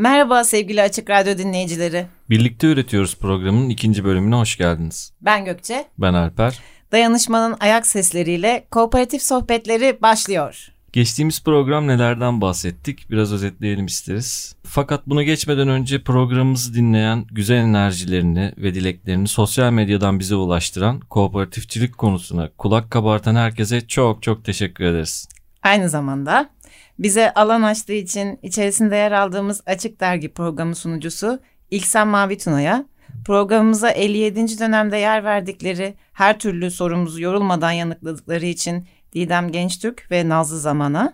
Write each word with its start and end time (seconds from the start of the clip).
Merhaba 0.00 0.44
sevgili 0.44 0.82
Açık 0.82 1.10
Radyo 1.10 1.38
dinleyicileri. 1.38 2.06
Birlikte 2.30 2.66
Üretiyoruz 2.66 3.16
programının 3.16 3.68
ikinci 3.68 4.04
bölümüne 4.04 4.34
hoş 4.34 4.56
geldiniz. 4.56 5.12
Ben 5.20 5.44
Gökçe. 5.44 5.84
Ben 5.98 6.14
Alper. 6.14 6.58
Dayanışmanın 6.92 7.56
ayak 7.60 7.86
sesleriyle 7.86 8.66
kooperatif 8.70 9.22
sohbetleri 9.22 10.02
başlıyor. 10.02 10.68
Geçtiğimiz 10.92 11.44
program 11.44 11.86
nelerden 11.86 12.40
bahsettik 12.40 13.10
biraz 13.10 13.32
özetleyelim 13.32 13.86
isteriz. 13.86 14.56
Fakat 14.64 15.06
buna 15.06 15.22
geçmeden 15.22 15.68
önce 15.68 16.02
programımızı 16.02 16.74
dinleyen 16.74 17.24
güzel 17.32 17.56
enerjilerini 17.56 18.52
ve 18.56 18.74
dileklerini 18.74 19.28
sosyal 19.28 19.72
medyadan 19.72 20.20
bize 20.20 20.34
ulaştıran 20.34 21.00
kooperatifçilik 21.00 21.98
konusuna 21.98 22.50
kulak 22.58 22.90
kabartan 22.90 23.34
herkese 23.34 23.86
çok 23.86 24.22
çok 24.22 24.44
teşekkür 24.44 24.84
ederiz. 24.84 25.28
Aynı 25.62 25.88
zamanda 25.88 26.50
bize 27.00 27.34
alan 27.34 27.62
açtığı 27.62 27.92
için 27.92 28.38
içerisinde 28.42 28.96
yer 28.96 29.12
aldığımız 29.12 29.62
Açık 29.66 30.00
Dergi 30.00 30.32
programı 30.32 30.74
sunucusu 30.74 31.40
İlksen 31.70 32.08
Mavi 32.08 32.38
Tuna'ya, 32.38 32.84
programımıza 33.26 33.90
57. 33.90 34.58
dönemde 34.58 34.96
yer 34.96 35.24
verdikleri 35.24 35.94
her 36.12 36.38
türlü 36.38 36.70
sorumuzu 36.70 37.20
yorulmadan 37.20 37.72
yanıtladıkları 37.72 38.46
için 38.46 38.88
Didem 39.12 39.52
Gençtürk 39.52 40.10
ve 40.10 40.28
Nazlı 40.28 40.60
Zaman'a, 40.60 41.12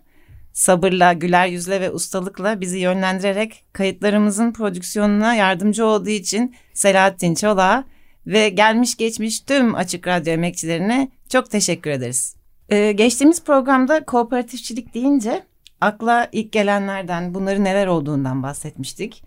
sabırla, 0.53 1.12
güler 1.12 1.47
yüzle 1.47 1.81
ve 1.81 1.91
ustalıkla 1.91 2.61
bizi 2.61 2.79
yönlendirerek 2.79 3.64
kayıtlarımızın 3.73 4.53
prodüksiyonuna 4.53 5.34
yardımcı 5.34 5.87
olduğu 5.87 6.11
için 6.11 6.55
Selahattin 6.75 7.34
Çolak'a 7.34 7.84
ve 8.27 8.48
gelmiş 8.48 8.97
geçmiş 8.97 9.41
tüm 9.41 9.75
Açık 9.75 10.07
Radyo 10.07 10.33
emekçilerine 10.33 11.09
çok 11.29 11.51
teşekkür 11.51 11.91
ederiz. 11.91 12.37
Ee, 12.69 12.92
geçtiğimiz 12.92 13.45
programda 13.45 14.05
kooperatifçilik 14.05 14.95
deyince 14.95 15.42
akla 15.81 16.29
ilk 16.33 16.53
gelenlerden 16.53 17.35
bunların 17.35 17.65
neler 17.65 17.87
olduğundan 17.87 18.43
bahsetmiştik. 18.43 19.23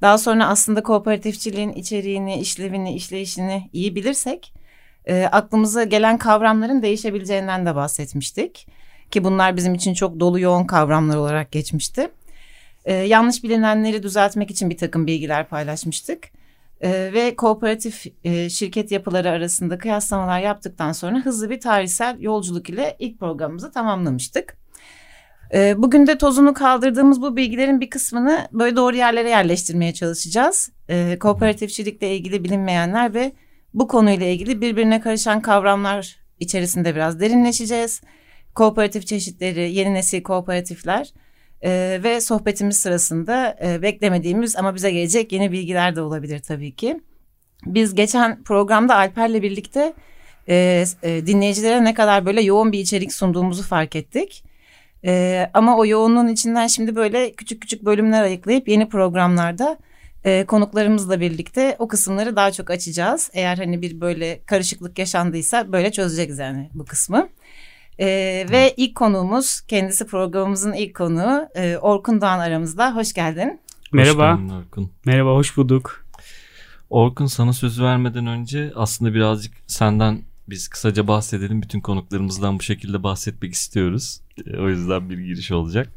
Daha 0.00 0.18
sonra 0.18 0.48
aslında 0.48 0.82
kooperatifçiliğin 0.82 1.72
içeriğini, 1.72 2.40
işlevini, 2.40 2.94
işleyişini 2.94 3.70
iyi 3.72 3.96
bilirsek 3.96 4.52
e, 5.06 5.24
aklımıza 5.24 5.84
gelen 5.84 6.18
kavramların 6.18 6.82
değişebileceğinden 6.82 7.66
de 7.66 7.74
bahsetmiştik. 7.74 8.66
Ki 9.10 9.24
bunlar 9.24 9.56
bizim 9.56 9.74
için 9.74 9.94
çok 9.94 10.20
dolu 10.20 10.40
yoğun 10.40 10.64
kavramlar 10.64 11.16
olarak 11.16 11.52
geçmişti. 11.52 12.10
E, 12.84 12.94
yanlış 12.94 13.44
bilinenleri 13.44 14.02
düzeltmek 14.02 14.50
için 14.50 14.70
bir 14.70 14.76
takım 14.76 15.06
bilgiler 15.06 15.48
paylaşmıştık. 15.48 16.28
E, 16.80 16.90
ve 16.90 17.36
kooperatif 17.36 18.06
e, 18.24 18.50
şirket 18.50 18.90
yapıları 18.90 19.30
arasında 19.30 19.78
kıyaslamalar 19.78 20.40
yaptıktan 20.40 20.92
sonra 20.92 21.18
hızlı 21.18 21.50
bir 21.50 21.60
tarihsel 21.60 22.20
yolculuk 22.20 22.70
ile 22.70 22.96
ilk 22.98 23.18
programımızı 23.18 23.72
tamamlamıştık. 23.72 24.65
E, 25.54 25.82
bugün 25.82 26.06
de 26.06 26.18
tozunu 26.18 26.54
kaldırdığımız 26.54 27.22
bu 27.22 27.36
bilgilerin 27.36 27.80
bir 27.80 27.90
kısmını 27.90 28.48
böyle 28.52 28.76
doğru 28.76 28.96
yerlere 28.96 29.30
yerleştirmeye 29.30 29.94
çalışacağız. 29.94 30.70
E, 30.88 31.18
kooperatifçilikle 31.18 32.16
ilgili 32.16 32.44
bilinmeyenler 32.44 33.14
ve 33.14 33.32
bu 33.74 33.88
konuyla 33.88 34.26
ilgili 34.26 34.60
birbirine 34.60 35.00
karışan 35.00 35.42
kavramlar 35.42 36.16
içerisinde 36.40 36.94
biraz 36.94 37.20
derinleşeceğiz. 37.20 38.00
Kooperatif 38.54 39.06
çeşitleri, 39.06 39.72
yeni 39.72 39.94
nesil 39.94 40.22
kooperatifler 40.22 41.12
e, 41.62 42.00
ve 42.02 42.20
sohbetimiz 42.20 42.78
sırasında 42.78 43.56
e, 43.64 43.82
beklemediğimiz 43.82 44.56
ama 44.56 44.74
bize 44.74 44.90
gelecek 44.90 45.32
yeni 45.32 45.52
bilgiler 45.52 45.96
de 45.96 46.00
olabilir 46.00 46.38
tabii 46.38 46.74
ki. 46.74 47.00
Biz 47.66 47.94
geçen 47.94 48.42
programda 48.42 48.96
Alper'le 48.96 49.42
birlikte 49.42 49.92
e, 50.48 50.84
e, 51.02 51.26
dinleyicilere 51.26 51.84
ne 51.84 51.94
kadar 51.94 52.26
böyle 52.26 52.42
yoğun 52.42 52.72
bir 52.72 52.78
içerik 52.78 53.12
sunduğumuzu 53.12 53.62
fark 53.62 53.96
ettik. 53.96 54.44
E, 55.06 55.46
ama 55.54 55.76
o 55.76 55.86
yoğunluğun 55.86 56.28
içinden 56.28 56.66
şimdi 56.66 56.96
böyle 56.96 57.32
küçük 57.32 57.62
küçük 57.62 57.84
bölümler 57.84 58.22
ayıklayıp 58.22 58.68
yeni 58.68 58.88
programlarda 58.88 59.78
e, 60.24 60.44
konuklarımızla 60.44 61.20
birlikte 61.20 61.76
o 61.78 61.88
kısımları 61.88 62.36
daha 62.36 62.52
çok 62.52 62.70
açacağız. 62.70 63.30
Eğer 63.32 63.56
hani 63.56 63.82
bir 63.82 64.00
böyle 64.00 64.40
karışıklık 64.46 64.98
yaşandıysa 64.98 65.72
böyle 65.72 65.92
çözeceğiz 65.92 66.38
yani 66.38 66.70
bu 66.74 66.84
kısmı. 66.84 67.28
E, 67.98 68.06
ve 68.50 68.74
ilk 68.76 68.94
konuğumuz 68.94 69.60
kendisi 69.60 70.06
programımızın 70.06 70.72
ilk 70.72 70.96
konuğu 70.96 71.48
e, 71.54 71.76
Orkun 71.76 72.20
Doğan 72.20 72.38
aramızda. 72.38 72.94
Hoş 72.96 73.12
geldin. 73.12 73.60
Merhaba. 73.92 74.32
Hoş 74.32 74.40
geldin 74.40 74.54
Orkun. 74.54 74.92
Merhaba, 75.04 75.30
hoş 75.30 75.56
bulduk. 75.56 76.06
Orkun 76.90 77.26
sana 77.26 77.52
söz 77.52 77.80
vermeden 77.80 78.26
önce 78.26 78.72
aslında 78.74 79.14
birazcık 79.14 79.54
senden 79.66 80.22
biz 80.48 80.68
kısaca 80.68 81.08
bahsedelim. 81.08 81.62
Bütün 81.62 81.80
konuklarımızdan 81.80 82.58
bu 82.58 82.62
şekilde 82.62 83.02
bahsetmek 83.02 83.52
istiyoruz. 83.52 84.20
O 84.58 84.68
yüzden 84.68 85.10
bir 85.10 85.18
giriş 85.18 85.52
olacak. 85.52 85.92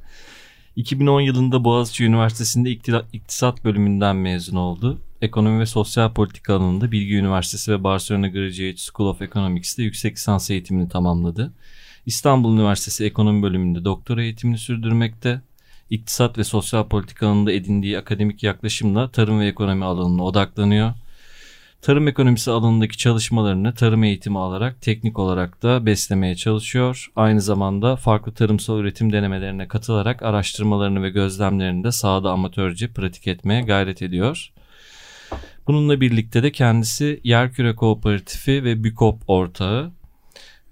2010 0.75 1.21
yılında 1.21 1.63
Boğaziçi 1.63 2.05
Üniversitesi'nde 2.05 2.71
iktisat 3.13 3.65
bölümünden 3.65 4.15
mezun 4.15 4.55
oldu. 4.55 5.01
Ekonomi 5.21 5.59
ve 5.59 5.65
sosyal 5.65 6.13
politika 6.13 6.55
alanında 6.55 6.91
Bilgi 6.91 7.15
Üniversitesi 7.15 7.71
ve 7.71 7.83
Barcelona 7.83 8.27
Graduate 8.27 8.77
School 8.77 9.09
of 9.09 9.21
Economics'te 9.21 9.83
yüksek 9.83 10.15
lisans 10.15 10.49
eğitimini 10.49 10.89
tamamladı. 10.89 11.53
İstanbul 12.05 12.53
Üniversitesi 12.53 13.05
Ekonomi 13.05 13.43
bölümünde 13.43 13.85
doktora 13.85 14.23
eğitimini 14.23 14.57
sürdürmekte. 14.57 15.41
İktisat 15.89 16.37
ve 16.37 16.43
sosyal 16.43 16.87
politika 16.87 17.27
alanında 17.27 17.51
edindiği 17.51 17.97
akademik 17.97 18.43
yaklaşımla 18.43 19.11
tarım 19.11 19.39
ve 19.39 19.47
ekonomi 19.47 19.85
alanına 19.85 20.23
odaklanıyor. 20.23 20.93
Tarım 21.81 22.07
ekonomisi 22.07 22.51
alanındaki 22.51 22.97
çalışmalarını 22.97 23.73
tarım 23.73 24.03
eğitimi 24.03 24.39
alarak 24.39 24.81
teknik 24.81 25.19
olarak 25.19 25.63
da 25.63 25.85
beslemeye 25.85 26.35
çalışıyor. 26.35 27.11
Aynı 27.15 27.41
zamanda 27.41 27.95
farklı 27.95 28.33
tarımsal 28.33 28.79
üretim 28.79 29.13
denemelerine 29.13 29.67
katılarak 29.67 30.23
araştırmalarını 30.23 31.03
ve 31.03 31.09
gözlemlerini 31.09 31.83
de 31.83 31.91
sahada 31.91 32.31
amatörce 32.31 32.87
pratik 32.87 33.27
etmeye 33.27 33.61
gayret 33.61 34.01
ediyor. 34.01 34.51
Bununla 35.67 36.01
birlikte 36.01 36.43
de 36.43 36.51
kendisi 36.51 37.21
Yerküre 37.23 37.75
Kooperatifi 37.75 38.63
ve 38.63 38.83
Bükop 38.83 39.21
ortağı 39.27 39.91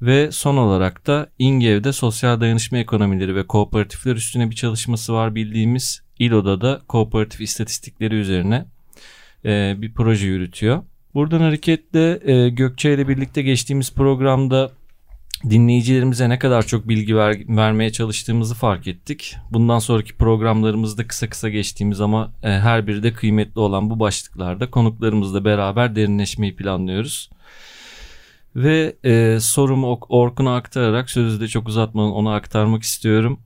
ve 0.02 0.32
son 0.32 0.58
olarak 0.58 1.08
da 1.08 1.30
İngev'de 1.40 1.94
sosyal 1.94 2.42
dayanışma 2.42 2.78
ekonomileri 2.78 3.36
ve 3.36 3.48
kooperatifler 3.48 4.16
üstüne 4.16 4.50
bir 4.50 4.56
çalışması 4.56 5.14
var 5.14 5.36
bildiğimiz 5.36 6.02
İLO'da 6.20 6.62
da 6.62 6.82
kooperatif 6.88 7.42
istatistikleri 7.42 8.16
üzerine 8.16 8.66
bir 9.82 9.94
proje 9.94 10.28
yürütüyor. 10.28 10.84
Buradan 11.14 11.40
hareketle 11.40 12.32
e, 12.32 12.50
Gökçe 12.50 12.94
ile 12.94 13.08
birlikte 13.08 13.42
geçtiğimiz 13.42 13.94
programda 13.94 14.72
dinleyicilerimize 15.50 16.30
ne 16.30 16.40
kadar 16.40 16.66
çok 16.66 16.88
bilgi 16.88 17.16
ver, 17.16 17.38
vermeye 17.48 17.92
çalıştığımızı 17.92 18.56
fark 18.56 18.88
ettik. 18.88 19.36
Bundan 19.52 19.80
sonraki 19.80 20.14
programlarımızda 20.18 21.08
kısa 21.08 21.30
kısa 21.30 21.50
geçtiğimiz 21.50 22.02
ama 22.02 22.32
e, 22.44 22.50
her 22.50 22.88
biri 22.88 23.04
de 23.04 23.14
kıymetli 23.14 23.60
olan 23.60 23.90
bu 23.90 24.00
başlıklarda 24.00 24.72
konuklarımızla 24.72 25.46
beraber 25.46 25.96
derinleşmeyi 25.96 26.56
planlıyoruz. 26.56 27.30
Ve 28.56 28.96
e, 29.04 29.38
sorumu 29.42 30.00
Orkun'a 30.10 30.56
aktararak 30.56 31.10
sözü 31.10 31.42
de 31.42 31.48
çok 31.48 31.68
uzatmadan 31.68 32.12
ona 32.12 32.36
aktarmak 32.36 32.84
istiyorum. 32.84 33.40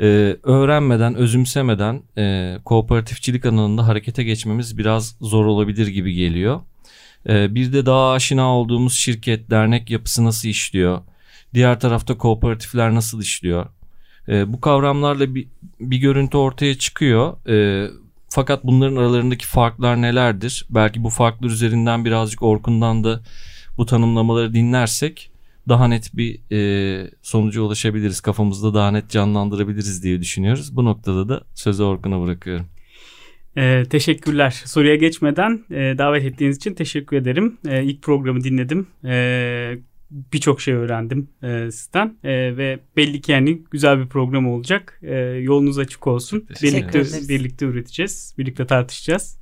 E, 0.00 0.36
öğrenmeden, 0.42 1.14
özümsemeden 1.14 2.02
e, 2.18 2.56
kooperatifçilik 2.64 3.46
alanında 3.46 3.86
harekete 3.86 4.24
geçmemiz 4.24 4.78
biraz 4.78 5.16
zor 5.20 5.46
olabilir 5.46 5.86
gibi 5.86 6.14
geliyor. 6.14 6.60
E, 7.28 7.54
bir 7.54 7.72
de 7.72 7.86
daha 7.86 8.12
aşina 8.12 8.56
olduğumuz 8.56 8.94
şirket, 8.94 9.50
dernek 9.50 9.90
yapısı 9.90 10.24
nasıl 10.24 10.48
işliyor? 10.48 11.00
Diğer 11.54 11.80
tarafta 11.80 12.18
kooperatifler 12.18 12.94
nasıl 12.94 13.20
işliyor? 13.22 13.66
E, 14.28 14.52
bu 14.52 14.60
kavramlarla 14.60 15.34
bir, 15.34 15.48
bir 15.80 15.96
görüntü 15.96 16.36
ortaya 16.36 16.78
çıkıyor. 16.78 17.48
E, 17.48 17.88
fakat 18.28 18.64
bunların 18.64 18.96
aralarındaki 18.96 19.46
farklar 19.46 20.02
nelerdir? 20.02 20.66
Belki 20.70 21.04
bu 21.04 21.10
farklar 21.10 21.48
üzerinden 21.48 22.04
birazcık 22.04 22.42
Orkun'dan 22.42 23.04
da 23.04 23.20
bu 23.76 23.86
tanımlamaları 23.86 24.54
dinlersek 24.54 25.31
daha 25.68 25.88
net 25.88 26.16
bir 26.16 26.40
e, 26.52 27.10
sonuca 27.22 27.60
ulaşabiliriz. 27.60 28.20
Kafamızda 28.20 28.74
daha 28.74 28.90
net 28.90 29.10
canlandırabiliriz 29.10 30.02
diye 30.04 30.20
düşünüyoruz. 30.20 30.76
Bu 30.76 30.84
noktada 30.84 31.28
da 31.28 31.44
sözü 31.54 31.82
Orkun'a 31.82 32.22
bırakıyorum. 32.22 32.66
Ee, 33.56 33.84
teşekkürler. 33.90 34.62
Soruya 34.64 34.96
geçmeden 34.96 35.64
e, 35.70 35.98
davet 35.98 36.24
ettiğiniz 36.24 36.56
için 36.56 36.74
teşekkür 36.74 37.16
ederim. 37.16 37.58
E, 37.68 37.84
ilk 37.84 38.02
programı 38.02 38.44
dinledim. 38.44 38.86
E, 39.04 39.78
birçok 40.10 40.60
şey 40.60 40.74
öğrendim 40.74 41.28
e, 41.42 41.70
sizden 41.70 42.16
E, 42.24 42.56
ve 42.56 42.78
belli 42.96 43.20
ki 43.20 43.32
yani 43.32 43.62
güzel 43.70 43.98
bir 43.98 44.06
program 44.06 44.48
olacak. 44.48 45.00
E, 45.02 45.14
yolunuz 45.20 45.78
açık 45.78 46.06
olsun. 46.06 46.46
Birlikte 46.62 46.98
ederiz. 46.98 47.28
birlikte 47.28 47.66
üreteceğiz, 47.66 48.34
birlikte 48.38 48.66
tartışacağız. 48.66 49.41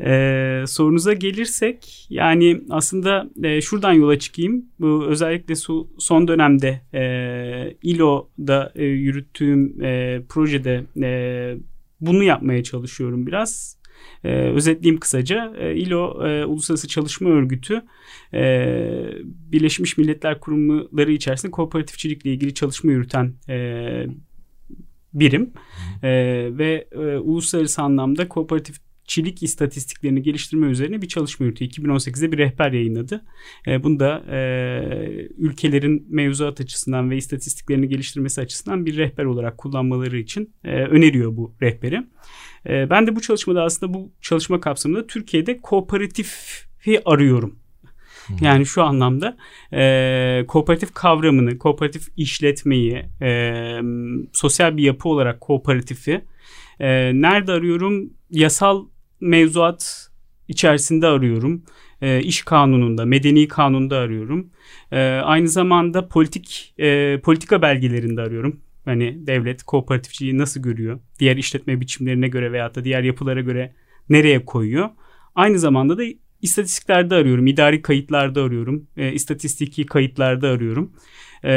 E, 0.00 0.64
sorunuza 0.66 1.12
gelirsek 1.12 2.06
yani 2.10 2.60
aslında 2.70 3.30
e, 3.42 3.60
şuradan 3.60 3.92
yola 3.92 4.18
çıkayım. 4.18 4.64
Bu 4.80 5.04
özellikle 5.08 5.54
su, 5.54 5.90
son 5.98 6.28
dönemde 6.28 6.80
e, 6.94 7.02
İLO'da 7.82 8.72
e, 8.74 8.84
yürüttüğüm 8.84 9.82
e, 9.82 10.22
projede 10.28 10.84
e, 11.02 11.56
bunu 12.00 12.22
yapmaya 12.22 12.62
çalışıyorum 12.62 13.26
biraz. 13.26 13.82
E, 14.24 14.28
özetleyeyim 14.28 15.00
kısaca. 15.00 15.52
E, 15.58 15.76
İLO 15.76 16.26
e, 16.26 16.44
Uluslararası 16.44 16.88
Çalışma 16.88 17.30
Örgütü 17.30 17.82
e, 18.34 18.40
Birleşmiş 19.24 19.98
Milletler 19.98 20.40
Kurumları 20.40 21.12
içerisinde 21.12 21.50
kooperatifçilikle 21.50 22.32
ilgili 22.32 22.54
çalışma 22.54 22.90
yürüten 22.90 23.34
e, 23.48 24.06
birim 25.14 25.52
E, 26.02 26.08
ve 26.58 26.88
e, 26.92 26.98
uluslararası 26.98 27.82
anlamda 27.82 28.28
kooperatifçilik 29.02 29.42
istatistiklerini 29.42 30.22
geliştirme 30.22 30.66
üzerine 30.66 31.02
bir 31.02 31.08
çalışma 31.08 31.46
yürütüyor. 31.46 31.70
2018'de 31.70 32.32
bir 32.32 32.38
rehber 32.38 32.72
yayınladı. 32.72 33.24
E, 33.66 33.82
bunu 33.82 34.00
da 34.00 34.22
e, 34.30 35.28
ülkelerin 35.38 36.06
mevzuat 36.08 36.60
açısından 36.60 37.10
ve 37.10 37.16
istatistiklerini 37.16 37.88
geliştirmesi 37.88 38.40
açısından 38.40 38.86
bir 38.86 38.96
rehber 38.96 39.24
olarak 39.24 39.58
kullanmaları 39.58 40.18
için 40.18 40.54
e, 40.64 40.84
öneriyor 40.84 41.36
bu 41.36 41.54
rehberi. 41.62 42.02
E, 42.66 42.90
ben 42.90 43.06
de 43.06 43.16
bu 43.16 43.20
çalışmada 43.20 43.62
aslında 43.62 43.94
bu 43.94 44.12
çalışma 44.20 44.60
kapsamında 44.60 45.06
Türkiye'de 45.06 45.60
kooperatifi 45.60 47.00
arıyorum. 47.04 47.58
Yani 48.40 48.66
şu 48.66 48.82
anlamda 48.82 49.36
e, 49.72 50.44
kooperatif 50.48 50.94
kavramını, 50.94 51.58
kooperatif 51.58 52.08
işletmeyi, 52.16 53.04
e, 53.22 53.80
sosyal 54.32 54.76
bir 54.76 54.82
yapı 54.82 55.08
olarak 55.08 55.40
kooperatifi 55.40 56.24
e, 56.80 57.12
nerede 57.14 57.52
arıyorum? 57.52 58.12
Yasal 58.30 58.86
mevzuat 59.22 60.08
içerisinde 60.48 61.06
arıyorum. 61.06 61.64
E, 62.02 62.20
iş 62.20 62.42
kanununda, 62.42 63.04
medeni 63.04 63.48
kanunda 63.48 63.96
arıyorum. 63.96 64.50
E, 64.92 65.00
aynı 65.04 65.48
zamanda 65.48 66.08
politik 66.08 66.74
e, 66.78 67.20
politika 67.20 67.62
belgelerinde 67.62 68.20
arıyorum. 68.20 68.60
Hani 68.84 69.26
devlet 69.26 69.62
kooperatifçiliği 69.62 70.38
nasıl 70.38 70.62
görüyor? 70.62 71.00
Diğer 71.18 71.36
işletme 71.36 71.80
biçimlerine 71.80 72.28
göre 72.28 72.52
veyahut 72.52 72.74
da 72.76 72.84
diğer 72.84 73.02
yapılara 73.02 73.40
göre 73.40 73.74
nereye 74.08 74.44
koyuyor? 74.44 74.90
Aynı 75.34 75.58
zamanda 75.58 75.98
da 75.98 76.02
istatistiklerde 76.42 77.14
arıyorum, 77.14 77.46
idari 77.46 77.82
kayıtlarda 77.82 78.42
arıyorum, 78.42 78.86
e, 78.96 79.12
istatistiki 79.12 79.86
kayıtlarda 79.86 80.48
arıyorum. 80.48 80.92
E, 81.44 81.52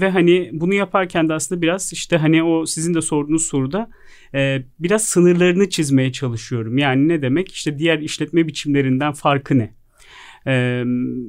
ve 0.00 0.10
hani 0.10 0.50
bunu 0.52 0.74
yaparken 0.74 1.28
de 1.28 1.34
aslında 1.34 1.62
biraz 1.62 1.92
işte 1.92 2.16
hani 2.16 2.42
o 2.42 2.66
sizin 2.66 2.94
de 2.94 3.02
sorduğunuz 3.02 3.46
soruda 3.46 3.90
e, 4.34 4.62
biraz 4.78 5.04
sınırlarını 5.04 5.68
çizmeye 5.68 6.12
çalışıyorum. 6.12 6.78
Yani 6.78 7.08
ne 7.08 7.22
demek? 7.22 7.52
İşte 7.52 7.78
diğer 7.78 7.98
işletme 7.98 8.46
biçimlerinden 8.46 9.12
farkı 9.12 9.58
ne? 9.58 9.74
E, 10.46 10.84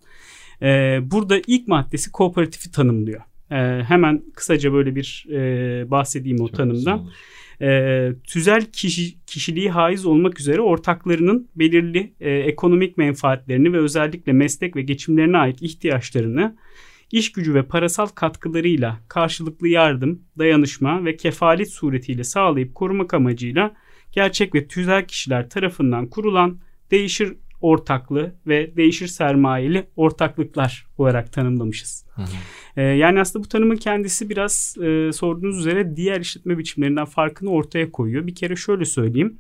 Ee, 0.63 0.99
burada 1.03 1.41
ilk 1.47 1.69
maddesi 1.69 2.13
kooperatifi 2.13 2.71
tanımlıyor. 2.71 3.21
Ee, 3.51 3.57
hemen 3.89 4.23
kısaca 4.35 4.73
böyle 4.73 4.95
bir 4.95 5.27
e, 5.31 5.91
bahsedeyim 5.91 6.41
o 6.41 6.49
Çok 6.49 6.57
tanımdan. 6.57 7.11
Ee, 7.63 8.13
tüzel 8.25 8.65
kişi, 8.65 9.25
kişiliği 9.27 9.71
haiz 9.71 10.07
olmak 10.07 10.41
üzere 10.41 10.61
ortaklarının 10.61 11.49
belirli 11.57 12.13
e, 12.21 12.31
ekonomik 12.31 12.99
menfaatlerini 12.99 13.73
ve 13.73 13.79
özellikle 13.79 14.33
meslek 14.33 14.77
ve 14.77 14.83
geçimlerine 14.83 15.39
ait 15.39 15.63
ihtiyaçlarını 15.63 16.57
iş 17.13 17.33
gücü 17.33 17.55
ve 17.55 17.63
parasal 17.63 18.07
katkılarıyla 18.07 19.01
karşılıklı 19.09 19.69
yardım, 19.69 20.23
dayanışma 20.39 21.05
ve 21.05 21.17
kefalet 21.17 21.73
suretiyle 21.73 22.25
sağlayıp 22.25 22.75
korumak 22.75 23.15
amacıyla 23.15 23.75
gerçek 24.13 24.55
ve 24.55 24.67
tüzel 24.67 25.07
kişiler 25.07 25.51
tarafından 25.51 26.07
kurulan 26.07 26.59
değişir 26.91 27.37
ortaklı 27.61 28.35
ve 28.47 28.77
değişir 28.77 29.07
sermayeli 29.07 29.87
ortaklıklar 29.97 30.87
olarak 30.99 31.33
tanımlamışız. 31.33 32.07
Hı 32.15 32.23
hı. 32.23 32.27
Ee, 32.77 32.83
yani 32.83 33.21
aslında 33.21 33.45
bu 33.45 33.49
tanımın 33.49 33.77
kendisi 33.77 34.31
biraz 34.31 34.77
e, 34.83 35.13
sorduğunuz 35.13 35.59
üzere 35.59 35.97
diğer 35.97 36.21
işletme 36.21 36.59
biçimlerinden 36.59 37.05
farkını 37.05 37.51
ortaya 37.51 37.91
koyuyor. 37.91 38.27
Bir 38.27 38.35
kere 38.35 38.57
şöyle 38.57 38.85
söyleyeyim. 38.85 39.39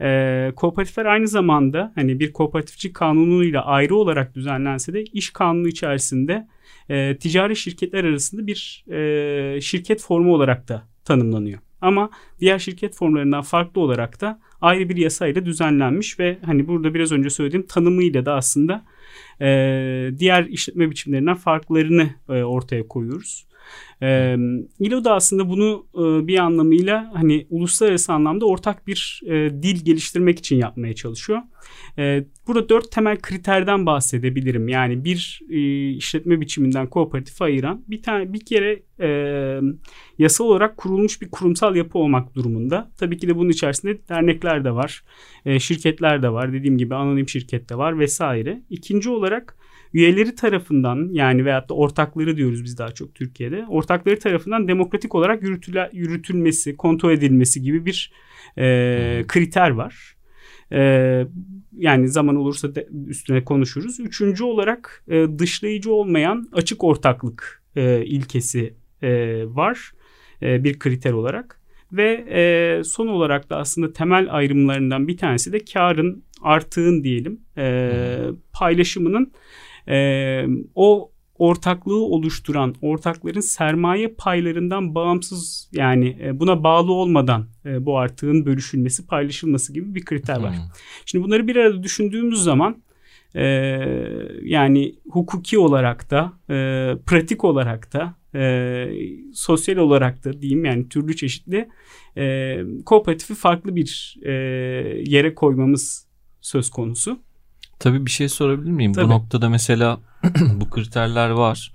E, 0.00 0.52
kooperatifler 0.56 1.04
aynı 1.04 1.28
zamanda 1.28 1.92
hani 1.94 2.20
bir 2.20 2.32
kooperatifçi 2.32 2.92
kanunuyla 2.92 3.64
ayrı 3.64 3.96
olarak 3.96 4.34
düzenlense 4.34 4.92
de 4.92 5.04
iş 5.04 5.30
kanunu 5.30 5.68
içerisinde 5.68 6.48
e, 6.88 7.16
ticari 7.18 7.56
şirketler 7.56 8.04
arasında 8.04 8.46
bir 8.46 8.84
e, 8.90 9.60
şirket 9.60 10.02
formu 10.02 10.34
olarak 10.34 10.68
da 10.68 10.82
tanımlanıyor. 11.04 11.58
Ama 11.80 12.10
diğer 12.40 12.58
şirket 12.58 12.94
formlarından 12.94 13.42
farklı 13.42 13.80
olarak 13.80 14.20
da 14.20 14.40
ayrı 14.60 14.88
bir 14.88 14.96
yasayla 14.96 15.44
düzenlenmiş 15.44 16.18
ve 16.18 16.38
hani 16.44 16.68
burada 16.68 16.94
biraz 16.94 17.12
önce 17.12 17.30
söylediğim 17.30 17.66
tanımıyla 17.66 18.26
da 18.26 18.34
aslında 18.34 18.84
e, 19.40 19.46
diğer 20.18 20.44
işletme 20.44 20.90
biçimlerinden 20.90 21.34
farklarını 21.34 22.10
e, 22.28 22.32
ortaya 22.32 22.88
koyuyoruz. 22.88 23.46
E, 24.02 24.36
İLO 24.78 25.04
da 25.04 25.14
aslında 25.14 25.48
bunu 25.48 25.86
e, 25.94 26.26
bir 26.26 26.38
anlamıyla 26.38 27.10
hani 27.14 27.46
uluslararası 27.50 28.12
anlamda 28.12 28.46
ortak 28.46 28.86
bir 28.86 29.22
e, 29.26 29.62
dil 29.62 29.84
geliştirmek 29.84 30.38
için 30.38 30.56
yapmaya 30.56 30.94
çalışıyor. 30.94 31.38
E, 31.98 32.24
burada 32.46 32.68
dört 32.68 32.92
temel 32.92 33.16
kriterden 33.16 33.86
bahsedebilirim. 33.86 34.68
Yani 34.68 35.04
bir 35.04 35.40
e, 35.50 35.90
işletme 35.90 36.40
biçiminden 36.40 36.86
kooperatifi 36.86 37.44
ayıran 37.44 37.84
bir 37.88 38.02
tane 38.02 38.32
bir 38.32 38.44
kere 38.44 38.82
e, 39.00 39.08
yasal 40.18 40.44
olarak 40.44 40.76
kurulmuş 40.76 41.22
bir 41.22 41.30
kurumsal 41.30 41.76
yapı 41.76 41.98
olmak 41.98 42.34
durumunda. 42.34 42.90
Tabii 42.98 43.18
ki 43.18 43.28
de 43.28 43.36
bunun 43.36 43.50
içerisinde 43.50 44.08
dernekler 44.08 44.64
de 44.64 44.70
var, 44.74 45.04
e, 45.44 45.58
şirketler 45.60 46.22
de 46.22 46.32
var, 46.32 46.52
dediğim 46.52 46.78
gibi 46.78 46.94
anonim 46.94 47.28
şirket 47.28 47.70
de 47.70 47.78
var 47.78 47.98
vesaire. 47.98 48.62
İkinci 48.70 49.10
olarak 49.10 49.56
üyeleri 49.92 50.34
tarafından 50.34 51.08
yani 51.12 51.44
veyahut 51.44 51.68
da 51.68 51.74
ortakları 51.74 52.36
diyoruz 52.36 52.64
biz 52.64 52.78
daha 52.78 52.90
çok 52.90 53.14
Türkiye'de. 53.14 53.66
Ortakları 53.68 54.18
tarafından 54.18 54.68
demokratik 54.68 55.14
olarak 55.14 55.42
yürütüle, 55.42 55.90
yürütülmesi, 55.92 56.76
kontrol 56.76 57.12
edilmesi 57.12 57.62
gibi 57.62 57.86
bir 57.86 58.12
e, 58.58 59.24
kriter 59.28 59.70
var. 59.70 60.16
E, 60.72 60.80
yani 61.76 62.08
zaman 62.08 62.36
olursa 62.36 62.74
de 62.74 62.88
üstüne 63.06 63.44
konuşuruz. 63.44 64.00
Üçüncü 64.00 64.44
olarak 64.44 65.04
e, 65.08 65.26
dışlayıcı 65.38 65.92
olmayan 65.92 66.48
açık 66.52 66.84
ortaklık 66.84 67.62
e, 67.76 68.04
ilkesi 68.04 68.74
e, 69.02 69.42
var 69.46 69.92
e, 70.42 70.64
bir 70.64 70.78
kriter 70.78 71.12
olarak. 71.12 71.60
Ve 71.92 72.24
e, 72.30 72.84
son 72.84 73.06
olarak 73.06 73.50
da 73.50 73.56
aslında 73.56 73.92
temel 73.92 74.26
ayrımlarından 74.30 75.08
bir 75.08 75.16
tanesi 75.16 75.52
de 75.52 75.58
karın 75.72 76.24
artığın 76.42 77.04
diyelim 77.04 77.40
e, 77.56 77.90
paylaşımının 78.52 79.32
e, 79.88 80.46
o 80.74 81.10
ortaklığı 81.38 82.04
oluşturan 82.04 82.74
ortakların 82.82 83.40
sermaye 83.40 84.08
paylarından 84.08 84.94
bağımsız 84.94 85.70
yani 85.72 86.18
e, 86.22 86.40
buna 86.40 86.64
bağlı 86.64 86.92
olmadan 86.92 87.46
e, 87.64 87.86
bu 87.86 87.98
artığın 87.98 88.46
bölüşülmesi 88.46 89.06
paylaşılması 89.06 89.72
gibi 89.72 89.94
bir 89.94 90.04
kriter 90.04 90.40
var. 90.40 90.54
Hı. 90.54 90.60
Şimdi 91.06 91.24
bunları 91.24 91.46
bir 91.46 91.56
arada 91.56 91.82
düşündüğümüz 91.82 92.42
zaman 92.42 92.82
e, 93.34 93.44
yani 94.42 94.94
hukuki 95.10 95.58
olarak 95.58 96.10
da 96.10 96.32
e, 96.50 96.56
pratik 97.06 97.44
olarak 97.44 97.92
da 97.92 98.14
e, 98.38 98.88
sosyal 99.34 99.76
olarak 99.76 100.24
da 100.24 100.42
diyeyim 100.42 100.64
yani 100.64 100.88
türlü 100.88 101.16
çeşitli 101.16 101.68
e, 102.16 102.58
kooperatifi 102.86 103.34
farklı 103.34 103.76
bir 103.76 104.16
e, 104.22 104.32
yere 105.06 105.34
koymamız 105.34 106.06
söz 106.40 106.70
konusu. 106.70 107.25
Tabii 107.78 108.06
bir 108.06 108.10
şey 108.10 108.28
sorabilir 108.28 108.70
miyim? 108.70 108.92
Tabii. 108.92 109.04
Bu 109.04 109.10
noktada 109.10 109.48
mesela 109.48 110.00
bu 110.54 110.70
kriterler 110.70 111.30
var 111.30 111.72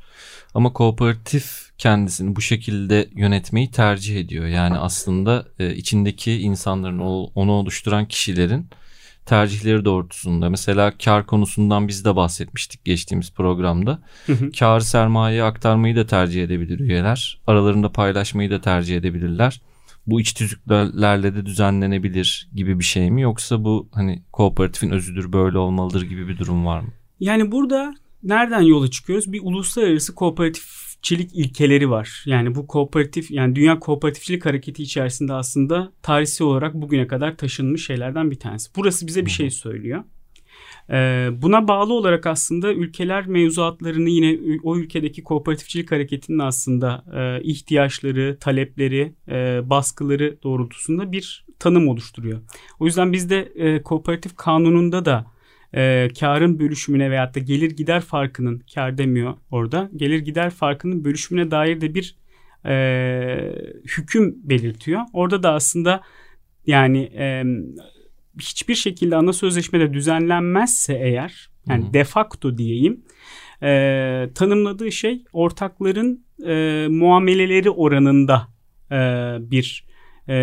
ama 0.53 0.73
kooperatif 0.73 1.71
kendisini 1.77 2.35
bu 2.35 2.41
şekilde 2.41 3.09
yönetmeyi 3.15 3.71
tercih 3.71 4.19
ediyor. 4.19 4.45
Yani 4.45 4.77
aslında 4.77 5.45
e, 5.59 5.75
içindeki 5.75 6.41
insanların 6.41 6.99
onu 7.35 7.51
oluşturan 7.51 8.05
kişilerin 8.05 8.67
tercihleri 9.25 9.85
doğrultusunda 9.85 10.49
mesela 10.49 10.93
kar 10.97 11.25
konusundan 11.25 11.87
biz 11.87 12.05
de 12.05 12.15
bahsetmiştik 12.15 12.85
geçtiğimiz 12.85 13.33
programda. 13.33 13.99
Hı 14.25 14.33
hı. 14.33 14.51
Kar 14.59 14.79
sermayeye 14.79 15.43
aktarmayı 15.43 15.95
da 15.95 16.05
tercih 16.05 16.43
edebilir 16.43 16.79
üyeler. 16.79 17.39
Aralarında 17.47 17.91
paylaşmayı 17.91 18.51
da 18.51 18.61
tercih 18.61 18.97
edebilirler. 18.97 19.61
Bu 20.07 20.21
iç 20.21 20.33
tüzüklerle 20.33 21.35
de 21.35 21.45
düzenlenebilir 21.45 22.49
gibi 22.55 22.79
bir 22.79 22.83
şey 22.83 23.11
mi 23.11 23.21
yoksa 23.21 23.63
bu 23.63 23.89
hani 23.91 24.23
kooperatifin 24.31 24.89
özüdür 24.89 25.33
böyle 25.33 25.57
olmalıdır 25.57 26.01
gibi 26.01 26.27
bir 26.27 26.37
durum 26.37 26.65
var 26.65 26.79
mı? 26.79 26.89
Yani 27.19 27.51
burada 27.51 27.93
nereden 28.23 28.61
yola 28.61 28.87
çıkıyoruz? 28.87 29.31
Bir 29.31 29.39
uluslararası 29.43 30.15
kooperatif 30.15 30.91
kooperatifçilik 31.01 31.35
ilkeleri 31.35 31.89
var. 31.89 32.23
Yani 32.25 32.55
bu 32.55 32.67
kooperatif 32.67 33.31
yani 33.31 33.55
dünya 33.55 33.79
kooperatifçilik 33.79 34.45
hareketi 34.45 34.83
içerisinde 34.83 35.33
aslında 35.33 35.91
tarihsel 36.01 36.47
olarak 36.47 36.73
bugüne 36.73 37.07
kadar 37.07 37.37
taşınmış 37.37 37.85
şeylerden 37.85 38.31
bir 38.31 38.39
tanesi. 38.39 38.69
Burası 38.75 39.07
bize 39.07 39.25
bir 39.25 39.31
şey 39.31 39.49
söylüyor. 39.49 40.03
Ee, 40.91 41.29
buna 41.41 41.67
bağlı 41.67 41.93
olarak 41.93 42.25
aslında 42.25 42.73
ülkeler 42.73 43.27
mevzuatlarını 43.27 44.09
yine 44.09 44.59
o 44.63 44.77
ülkedeki 44.77 45.23
kooperatifçilik 45.23 45.91
hareketinin 45.91 46.39
aslında 46.39 47.03
e, 47.15 47.43
ihtiyaçları, 47.43 48.37
talepleri, 48.39 49.13
e, 49.27 49.69
baskıları 49.69 50.37
doğrultusunda 50.43 51.11
bir 51.11 51.45
tanım 51.59 51.87
oluşturuyor. 51.87 52.39
O 52.79 52.85
yüzden 52.85 53.13
bizde 53.13 53.39
e, 53.55 53.83
kooperatif 53.83 54.35
kanununda 54.35 55.05
da 55.05 55.25
e, 55.75 56.07
karın 56.19 56.59
bölüşümüne 56.59 57.11
veyahut 57.11 57.35
da 57.35 57.39
gelir 57.39 57.71
gider 57.71 58.01
farkının 58.01 58.63
kar 58.75 58.97
demiyor 58.97 59.33
orada 59.51 59.89
gelir 59.95 60.19
gider 60.19 60.49
farkının 60.49 61.05
bölüşümüne 61.05 61.51
dair 61.51 61.81
de 61.81 61.95
bir 61.95 62.21
hüküm 63.97 64.35
belirtiyor. 64.43 65.01
Orada 65.13 65.43
da 65.43 65.53
aslında 65.53 66.01
yani 66.65 67.11
hiçbir 68.39 68.75
şekilde 68.75 69.15
ana 69.15 69.33
sözleşmede 69.33 69.93
düzenlenmezse 69.93 70.93
eğer 70.93 71.49
yani 71.69 71.93
de 71.93 72.03
facto 72.03 72.57
diyeyim 72.57 73.01
e, 73.63 74.29
tanımladığı 74.35 74.91
şey 74.91 75.23
ortakların 75.33 76.25
e, 76.45 76.87
muameleleri 76.89 77.69
oranında 77.69 78.47
e, 78.91 78.97
bir 79.51 79.85
e, 80.29 80.33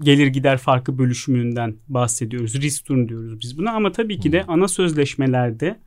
gelir 0.00 0.26
gider 0.26 0.58
farkı 0.58 0.98
bölüşümünden 0.98 1.76
bahsediyoruz. 1.88 2.62
Riskturn 2.62 3.08
diyoruz 3.08 3.40
biz 3.40 3.58
buna 3.58 3.72
ama 3.72 3.92
tabii 3.92 4.20
ki 4.20 4.32
de 4.32 4.44
ana 4.48 4.68
sözleşmelerde 4.68 5.80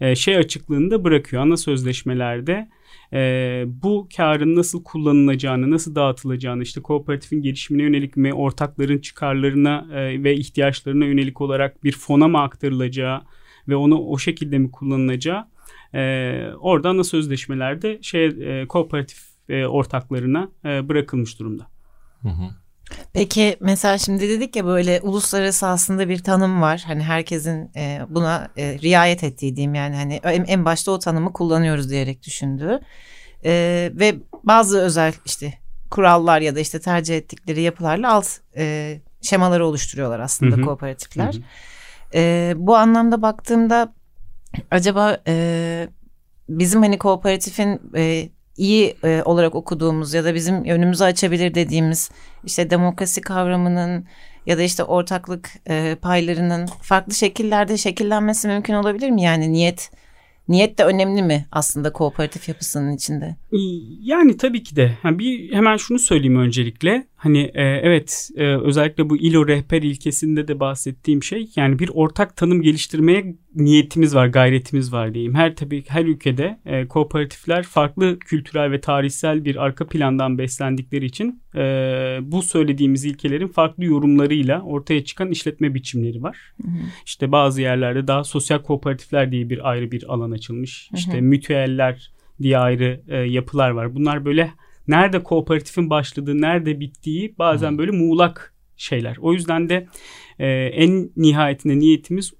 e, 0.00 0.16
şey 0.16 0.36
açıklığını 0.36 0.90
da 0.90 1.04
bırakıyor. 1.04 1.42
Ana 1.42 1.56
sözleşmelerde 1.56 2.68
e, 3.12 3.64
bu 3.66 4.08
karın 4.16 4.56
nasıl 4.56 4.82
kullanılacağını, 4.82 5.70
nasıl 5.70 5.94
dağıtılacağını, 5.94 6.62
işte 6.62 6.82
kooperatifin 6.82 7.42
gelişimine 7.42 7.82
yönelik 7.82 8.16
mi, 8.16 8.34
ortakların 8.34 8.98
çıkarlarına 8.98 9.86
e, 9.92 10.24
ve 10.24 10.34
ihtiyaçlarına 10.34 11.04
yönelik 11.04 11.40
olarak 11.40 11.84
bir 11.84 11.92
fona 11.92 12.28
mı 12.28 12.42
aktarılacağı 12.42 13.22
ve 13.68 13.76
onu 13.76 13.98
o 13.98 14.18
şekilde 14.18 14.58
mi 14.58 14.70
kullanılacağı 14.70 15.44
e, 15.94 16.50
orada 16.60 16.88
ana 16.88 17.04
sözleşmelerde 17.04 17.98
şey 18.02 18.26
e, 18.26 18.66
kooperatif 18.66 19.18
e, 19.48 19.66
ortaklarına 19.66 20.48
e, 20.64 20.88
bırakılmış 20.88 21.38
durumda. 21.38 21.66
Hı 22.22 22.28
hı. 22.28 22.65
Peki 23.16 23.56
mesela 23.60 23.98
şimdi 23.98 24.28
dedik 24.28 24.56
ya 24.56 24.64
böyle 24.64 25.00
uluslararası 25.02 25.66
aslında 25.66 26.08
bir 26.08 26.18
tanım 26.18 26.62
var. 26.62 26.84
Hani 26.86 27.02
herkesin 27.02 27.70
e, 27.76 28.00
buna 28.08 28.48
e, 28.56 28.78
riayet 28.82 29.24
ettiği 29.24 29.56
diyeyim 29.56 29.74
yani 29.74 29.96
hani 29.96 30.14
en, 30.14 30.44
en 30.44 30.64
başta 30.64 30.90
o 30.90 30.98
tanımı 30.98 31.32
kullanıyoruz 31.32 31.90
diyerek 31.90 32.22
düşündüğü. 32.22 32.80
E, 33.44 33.52
ve 33.94 34.14
bazı 34.44 34.80
özel 34.80 35.12
işte 35.24 35.54
kurallar 35.90 36.40
ya 36.40 36.56
da 36.56 36.60
işte 36.60 36.80
tercih 36.80 37.16
ettikleri 37.16 37.62
yapılarla 37.62 38.12
alt 38.12 38.28
e, 38.56 38.96
şemaları 39.22 39.66
oluşturuyorlar 39.66 40.20
aslında 40.20 40.56
Hı 40.56 40.60
hı. 40.60 40.64
kooperatifler. 40.64 41.34
Hı 41.34 41.38
hı. 41.38 41.42
E, 42.14 42.52
bu 42.56 42.76
anlamda 42.76 43.22
baktığımda 43.22 43.92
acaba 44.70 45.18
e, 45.26 45.88
bizim 46.48 46.82
hani 46.82 46.98
kooperatifin 46.98 47.80
e, 47.96 48.28
iyi 48.58 48.96
e, 49.04 49.22
olarak 49.24 49.54
okuduğumuz 49.54 50.14
ya 50.14 50.24
da 50.24 50.34
bizim 50.34 50.64
önümüzü 50.64 51.04
açabilir 51.04 51.54
dediğimiz 51.54 52.10
işte 52.44 52.70
demokrasi 52.70 53.20
kavramının 53.20 54.04
ya 54.46 54.58
da 54.58 54.62
işte 54.62 54.84
ortaklık 54.84 55.50
e, 55.68 55.96
paylarının 56.02 56.66
farklı 56.82 57.14
şekillerde 57.14 57.76
şekillenmesi 57.76 58.48
mümkün 58.48 58.74
olabilir 58.74 59.10
mi? 59.10 59.22
Yani 59.22 59.52
niyet 59.52 59.90
niyet 60.48 60.78
de 60.78 60.84
önemli 60.84 61.22
mi 61.22 61.46
aslında 61.52 61.92
kooperatif 61.92 62.48
yapısının 62.48 62.96
içinde? 62.96 63.36
Yani 64.00 64.36
tabii 64.36 64.62
ki 64.62 64.76
de. 64.76 64.98
Ha, 65.02 65.18
bir 65.18 65.52
hemen 65.52 65.76
şunu 65.76 65.98
söyleyeyim 65.98 66.38
öncelikle. 66.38 67.06
Hani 67.16 67.38
e, 67.38 67.62
evet 67.62 68.30
e, 68.36 68.44
özellikle 68.44 69.10
bu 69.10 69.16
ILO 69.16 69.48
rehber 69.48 69.82
ilkesinde 69.82 70.48
de 70.48 70.60
bahsettiğim 70.60 71.22
şey 71.22 71.48
yani 71.56 71.78
bir 71.78 71.90
ortak 71.94 72.36
tanım 72.36 72.62
geliştirmeye 72.62 73.36
niyetimiz 73.54 74.14
var, 74.14 74.26
gayretimiz 74.26 74.92
var 74.92 75.14
diyeyim. 75.14 75.34
Her 75.34 75.56
tabii 75.56 75.84
her 75.88 76.04
ülkede 76.04 76.60
e, 76.66 76.88
kooperatifler 76.88 77.62
farklı 77.62 78.18
kültürel 78.18 78.70
ve 78.70 78.80
tarihsel 78.80 79.44
bir 79.44 79.64
arka 79.64 79.86
plandan 79.86 80.38
beslendikleri 80.38 81.04
için 81.04 81.42
e, 81.54 81.60
bu 82.22 82.42
söylediğimiz 82.42 83.04
ilkelerin 83.04 83.48
farklı 83.48 83.84
yorumlarıyla 83.84 84.62
ortaya 84.62 85.04
çıkan 85.04 85.30
işletme 85.30 85.74
biçimleri 85.74 86.22
var. 86.22 86.52
İşte 87.06 87.32
bazı 87.32 87.62
yerlerde 87.62 88.06
daha 88.06 88.24
sosyal 88.24 88.62
kooperatifler 88.62 89.32
diye 89.32 89.50
bir 89.50 89.70
ayrı 89.70 89.90
bir 89.90 90.04
alan 90.14 90.30
açılmış. 90.30 90.90
İşte 90.94 91.20
mütüeller 91.20 92.10
diye 92.42 92.58
ayrı 92.58 93.00
e, 93.08 93.16
yapılar 93.16 93.70
var. 93.70 93.94
Bunlar 93.94 94.24
böyle 94.24 94.52
nerede 94.88 95.22
kooperatifin 95.22 95.90
başladığı, 95.90 96.40
nerede 96.40 96.80
bittiği 96.80 97.34
bazen 97.38 97.78
böyle 97.78 97.90
muğlak 97.90 98.54
şeyler. 98.76 99.16
O 99.20 99.32
yüzden 99.32 99.68
de 99.68 99.86
e, 100.38 100.48
en 100.52 101.10
nihayetinde 101.16 101.78
niyetimiz 101.78 102.32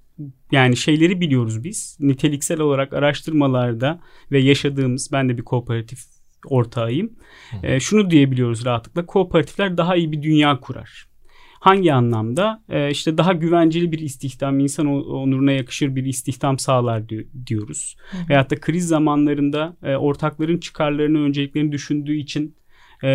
yani 0.52 0.76
şeyleri 0.76 1.20
biliyoruz 1.20 1.64
biz. 1.64 1.96
Niteliksel 2.00 2.60
olarak 2.60 2.92
araştırmalarda 2.92 4.00
ve 4.32 4.38
yaşadığımız 4.38 5.12
ben 5.12 5.28
de 5.28 5.38
bir 5.38 5.42
kooperatif 5.42 5.98
ortağıyım. 6.46 7.12
E, 7.62 7.80
şunu 7.80 8.10
diyebiliyoruz 8.10 8.64
rahatlıkla. 8.64 9.06
Kooperatifler 9.06 9.76
daha 9.76 9.96
iyi 9.96 10.12
bir 10.12 10.22
dünya 10.22 10.60
kurar. 10.60 11.08
Hangi 11.66 11.92
anlamda? 11.92 12.62
E, 12.68 12.90
işte 12.90 13.18
daha 13.18 13.32
güvenceli 13.32 13.92
bir 13.92 13.98
istihdam, 13.98 14.58
insan 14.58 14.86
onuruna 14.86 15.52
yakışır 15.52 15.96
bir 15.96 16.04
istihdam 16.04 16.58
sağlar 16.58 17.08
di- 17.08 17.28
diyoruz. 17.46 17.96
Veyahut 18.28 18.50
da 18.50 18.60
kriz 18.60 18.88
zamanlarında 18.88 19.76
e, 19.82 19.96
ortakların 19.96 20.58
çıkarlarını, 20.58 21.18
önceliklerini 21.18 21.72
düşündüğü 21.72 22.16
için 22.16 22.56
e, 23.02 23.08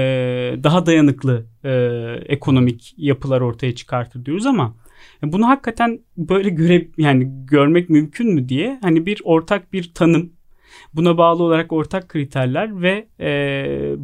daha 0.63 0.86
dayanıklı 0.86 1.46
e, 1.63 1.72
ekonomik 2.25 2.93
yapılar 2.98 3.41
ortaya 3.41 3.75
çıkartır 3.75 4.25
diyoruz 4.25 4.46
ama 4.46 4.75
e, 5.24 5.31
bunu 5.31 5.48
hakikaten 5.48 6.00
böyle 6.17 6.50
göre 6.50 6.88
yani 6.98 7.31
görmek 7.46 7.89
mümkün 7.89 8.34
mü 8.34 8.50
diye 8.50 8.79
hani 8.81 9.05
bir 9.05 9.22
ortak 9.24 9.74
bir 9.74 9.91
tanım 9.93 10.34
buna 10.93 11.17
bağlı 11.17 11.43
olarak 11.43 11.72
ortak 11.72 12.10
kriterler 12.10 12.81
ve 12.81 13.08
e, 13.20 13.96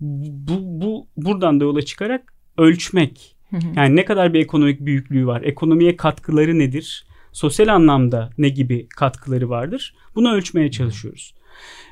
bu, 0.00 0.54
bu 0.58 1.06
buradan 1.16 1.60
da 1.60 1.64
yola 1.64 1.82
çıkarak 1.82 2.34
ölçmek 2.58 3.41
yani 3.76 3.96
ne 3.96 4.04
kadar 4.04 4.34
bir 4.34 4.40
ekonomik 4.40 4.80
büyüklüğü 4.80 5.26
var 5.26 5.42
ekonomiye 5.42 5.96
katkıları 5.96 6.58
nedir 6.58 7.06
sosyal 7.32 7.68
anlamda 7.68 8.30
ne 8.38 8.48
gibi 8.48 8.86
katkıları 8.88 9.48
vardır 9.50 9.94
bunu 10.14 10.32
ölçmeye 10.32 10.70
çalışıyoruz. 10.70 11.34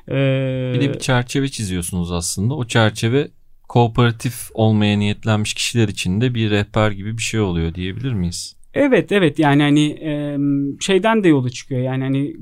Ee, 0.07 0.71
Bir 0.75 0.81
de 0.81 0.93
bir 0.93 0.99
çerçeve 0.99 1.47
çiziyorsunuz 1.47 2.11
aslında. 2.11 2.53
O 2.53 2.67
çerçeve 2.67 3.27
kooperatif 3.67 4.49
olmaya 4.53 4.97
niyetlenmiş 4.97 5.53
kişiler 5.53 5.87
için 5.87 6.21
de 6.21 6.35
bir 6.35 6.51
rehber 6.51 6.91
gibi 6.91 7.17
bir 7.17 7.21
şey 7.21 7.39
oluyor 7.39 7.75
diyebilir 7.75 8.13
miyiz? 8.13 8.55
Evet 8.73 9.11
evet 9.11 9.39
yani 9.39 9.61
hani 9.61 9.97
şeyden 10.79 11.23
de 11.23 11.27
yola 11.27 11.49
çıkıyor 11.49 11.81
yani 11.81 12.03
hani 12.03 12.33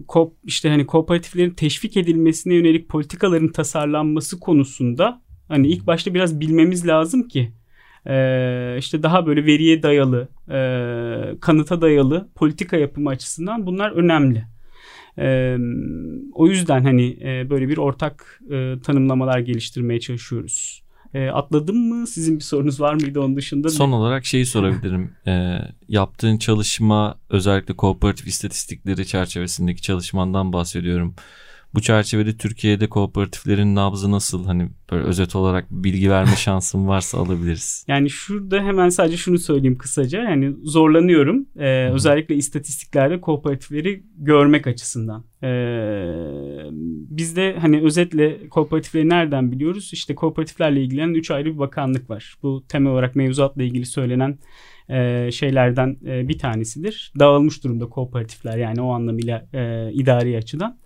işte 0.43 0.69
hani 0.69 0.85
kooperatiflerin 0.85 1.51
teşvik 1.51 1.97
edilmesine 1.97 2.53
yönelik 2.53 2.89
politikaların 2.89 3.51
tasarlanması 3.51 4.39
konusunda 4.39 5.21
hani 5.47 5.67
ilk 5.67 5.87
başta 5.87 6.13
biraz 6.13 6.39
bilmemiz 6.39 6.87
lazım 6.87 7.27
ki 7.27 7.51
e, 8.07 8.75
işte 8.79 9.03
daha 9.03 9.25
böyle 9.25 9.45
veriye 9.45 9.83
dayalı 9.83 10.27
e, 10.49 10.59
kanıta 11.41 11.81
dayalı 11.81 12.29
politika 12.35 12.77
yapımı 12.77 13.09
açısından 13.09 13.65
bunlar 13.65 13.91
önemli. 13.91 14.45
E, 15.17 15.57
o 16.33 16.47
yüzden 16.47 16.83
hani 16.83 17.17
e, 17.23 17.49
böyle 17.49 17.69
bir 17.69 17.77
ortak 17.77 18.41
e, 18.51 18.75
tanımlamalar 18.83 19.39
geliştirmeye 19.39 19.99
çalışıyoruz. 19.99 20.83
E, 21.13 21.27
atladım 21.27 21.77
mı? 21.77 22.07
Sizin 22.07 22.35
bir 22.35 22.43
sorunuz 22.43 22.81
var 22.81 22.93
mıydı 22.93 23.19
onun 23.19 23.35
dışında? 23.35 23.69
Son 23.69 23.91
olarak 23.91 24.25
şeyi 24.25 24.45
sorabilirim. 24.45 25.11
Ee, 25.27 25.57
yaptığın 25.87 26.37
çalışma 26.37 27.15
özellikle 27.29 27.75
kooperatif 27.75 28.27
istatistikleri 28.27 29.07
çerçevesindeki 29.07 29.81
çalışmandan 29.81 30.53
bahsediyorum. 30.53 31.15
Bu 31.73 31.81
çerçevede 31.81 32.37
Türkiye'de 32.37 32.89
kooperatiflerin 32.89 33.75
nabzı 33.75 34.11
nasıl? 34.11 34.45
Hani 34.45 34.69
böyle 34.91 35.03
özet 35.03 35.35
olarak 35.35 35.71
bilgi 35.71 36.11
verme 36.11 36.31
şansın 36.37 36.87
varsa 36.87 37.17
alabiliriz. 37.17 37.85
Yani 37.87 38.09
şurada 38.09 38.63
hemen 38.63 38.89
sadece 38.89 39.17
şunu 39.17 39.37
söyleyeyim 39.37 39.77
kısaca. 39.77 40.23
Yani 40.23 40.55
zorlanıyorum. 40.63 41.45
Ee, 41.59 41.89
özellikle 41.89 42.35
istatistiklerde 42.35 43.21
kooperatifleri 43.21 44.03
görmek 44.17 44.67
açısından. 44.67 45.25
Ee, 45.43 45.47
bizde 47.09 47.55
hani 47.59 47.81
özetle 47.81 48.49
kooperatifleri 48.49 49.09
nereden 49.09 49.51
biliyoruz? 49.51 49.89
İşte 49.93 50.15
kooperatiflerle 50.15 50.83
ilgilenen 50.83 51.13
üç 51.13 51.31
ayrı 51.31 51.53
bir 51.53 51.59
bakanlık 51.59 52.09
var. 52.09 52.35
Bu 52.43 52.63
temel 52.67 52.91
olarak 52.91 53.15
mevzuatla 53.15 53.63
ilgili 53.63 53.85
söylenen 53.85 54.39
e, 54.89 55.29
şeylerden 55.31 55.97
e, 56.05 56.27
bir 56.27 56.37
tanesidir. 56.37 57.13
Dağılmış 57.19 57.63
durumda 57.63 57.89
kooperatifler 57.89 58.57
yani 58.57 58.81
o 58.81 58.91
anlamıyla 58.91 59.47
e, 59.53 59.91
idari 59.93 60.37
açıdan. 60.37 60.77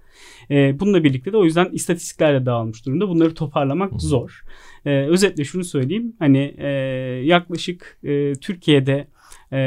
E, 0.52 0.80
bununla 0.80 1.04
birlikte 1.04 1.34
de 1.34 1.38
o 1.38 1.44
yüzden 1.44 1.70
istatistiklerle 1.72 2.46
dağılmış 2.46 2.86
durumda. 2.86 3.10
Bunları 3.10 3.34
toparlamak 3.34 4.02
zor. 4.02 4.42
E, 4.86 4.90
özetle 4.90 5.44
şunu 5.44 5.64
söyleyeyim. 5.64 6.16
Hani 6.20 6.56
e, 6.58 6.68
yaklaşık 7.24 8.00
e, 8.04 8.34
Türkiye'de 8.34 9.08
e, 9.52 9.58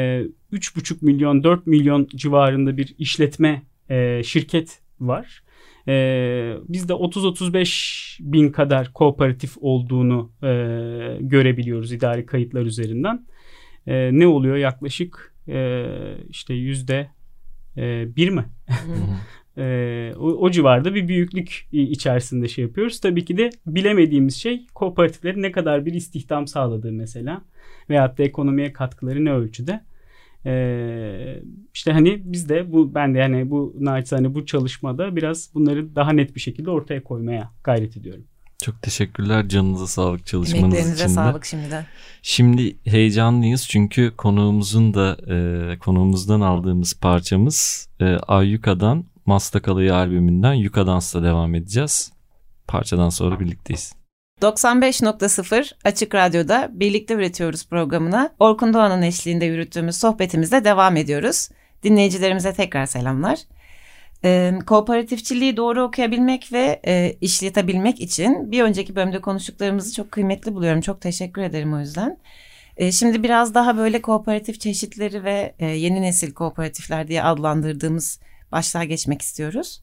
3,5 0.53 0.97
milyon 1.01 1.43
4 1.43 1.67
milyon 1.67 2.07
civarında 2.15 2.77
bir 2.77 2.95
işletme 2.97 3.63
e, 3.89 4.23
şirket 4.23 4.79
var. 4.99 5.43
Ee, 5.87 6.55
bizde 6.67 6.93
30-35 6.93 8.17
bin 8.19 8.51
kadar 8.51 8.93
kooperatif 8.93 9.57
olduğunu 9.61 10.31
e, 10.43 10.47
görebiliyoruz 11.19 11.91
idari 11.91 12.25
kayıtlar 12.25 12.61
üzerinden. 12.61 13.27
E, 13.87 14.09
ne 14.19 14.27
oluyor 14.27 14.55
yaklaşık 14.55 15.35
e, 15.47 15.85
işte 16.29 16.53
yüzde 16.53 17.09
e, 17.77 18.15
bir 18.15 18.29
mi? 18.29 18.45
e, 19.57 20.13
o, 20.17 20.25
o 20.25 20.51
civarda 20.51 20.95
bir 20.95 21.07
büyüklük 21.07 21.67
içerisinde 21.71 22.47
şey 22.47 22.65
yapıyoruz. 22.65 22.99
Tabii 22.99 23.25
ki 23.25 23.37
de 23.37 23.49
bilemediğimiz 23.65 24.35
şey 24.35 24.67
kooperatiflerin 24.73 25.41
ne 25.41 25.51
kadar 25.51 25.85
bir 25.85 25.93
istihdam 25.93 26.47
sağladığı 26.47 26.91
mesela 26.91 27.41
veyahut 27.89 28.17
da 28.17 28.23
ekonomiye 28.23 28.73
katkıları 28.73 29.25
ne 29.25 29.31
ölçüde. 29.31 29.81
Ee, 30.45 31.43
işte 31.73 31.91
hani 31.91 32.21
biz 32.25 32.49
de 32.49 32.71
bu 32.71 32.95
ben 32.95 33.13
de 33.13 33.17
yani 33.17 33.49
bu 33.49 33.75
naçizane 33.79 34.35
bu 34.35 34.45
çalışmada 34.45 35.15
biraz 35.15 35.49
bunları 35.53 35.95
daha 35.95 36.11
net 36.11 36.35
bir 36.35 36.39
şekilde 36.39 36.69
ortaya 36.69 37.03
koymaya 37.03 37.51
gayret 37.63 37.97
ediyorum. 37.97 38.23
Çok 38.63 38.81
teşekkürler 38.81 39.47
canınıza 39.49 39.87
sağlık 39.87 40.25
çalışmanız 40.25 40.93
için 40.93 41.03
de. 41.03 41.09
sağlık 41.09 41.45
şimdiden. 41.45 41.85
Şimdi 42.21 42.75
heyecanlıyız 42.85 43.67
çünkü 43.69 44.13
konuğumuzun 44.17 44.93
da 44.93 45.17
e, 45.29 45.77
konuğumuzdan 45.77 46.41
aldığımız 46.41 46.99
parçamız 46.99 47.89
e, 47.99 48.05
Ayyuka'dan 48.05 49.05
Mastakalı'yı 49.27 49.95
albümünden 49.95 50.53
Yuka 50.53 50.87
Dans'la 50.87 51.23
devam 51.23 51.55
edeceğiz. 51.55 52.11
Parçadan 52.67 53.09
sonra 53.09 53.39
birlikteyiz. 53.39 53.93
95.0 54.41 55.71
Açık 55.83 56.15
Radyo'da 56.15 56.69
Birlikte 56.71 57.13
Üretiyoruz 57.13 57.67
programına 57.69 58.33
Orkun 58.39 58.73
Doğan'ın 58.73 59.01
eşliğinde 59.01 59.45
yürüttüğümüz 59.45 59.95
sohbetimizde 59.95 60.65
devam 60.65 60.97
ediyoruz. 60.97 61.49
Dinleyicilerimize 61.83 62.53
tekrar 62.53 62.85
selamlar. 62.85 63.39
Ee, 64.23 64.53
kooperatifçiliği 64.67 65.57
doğru 65.57 65.83
okuyabilmek 65.83 66.53
ve 66.53 66.81
e, 66.87 67.17
işletebilmek 67.21 68.01
için 68.01 68.51
bir 68.51 68.63
önceki 68.63 68.95
bölümde 68.95 69.21
konuştuklarımızı 69.21 69.95
çok 69.95 70.11
kıymetli 70.11 70.53
buluyorum. 70.55 70.81
Çok 70.81 71.01
teşekkür 71.01 71.41
ederim 71.41 71.73
o 71.73 71.79
yüzden. 71.79 72.17
Ee, 72.77 72.91
şimdi 72.91 73.23
biraz 73.23 73.53
daha 73.53 73.77
böyle 73.77 74.01
kooperatif 74.01 74.59
çeşitleri 74.59 75.23
ve 75.23 75.55
e, 75.59 75.65
yeni 75.65 76.01
nesil 76.01 76.33
kooperatifler 76.33 77.07
diye 77.07 77.23
adlandırdığımız 77.23 78.19
başlığa 78.51 78.83
geçmek 78.83 79.21
istiyoruz. 79.21 79.81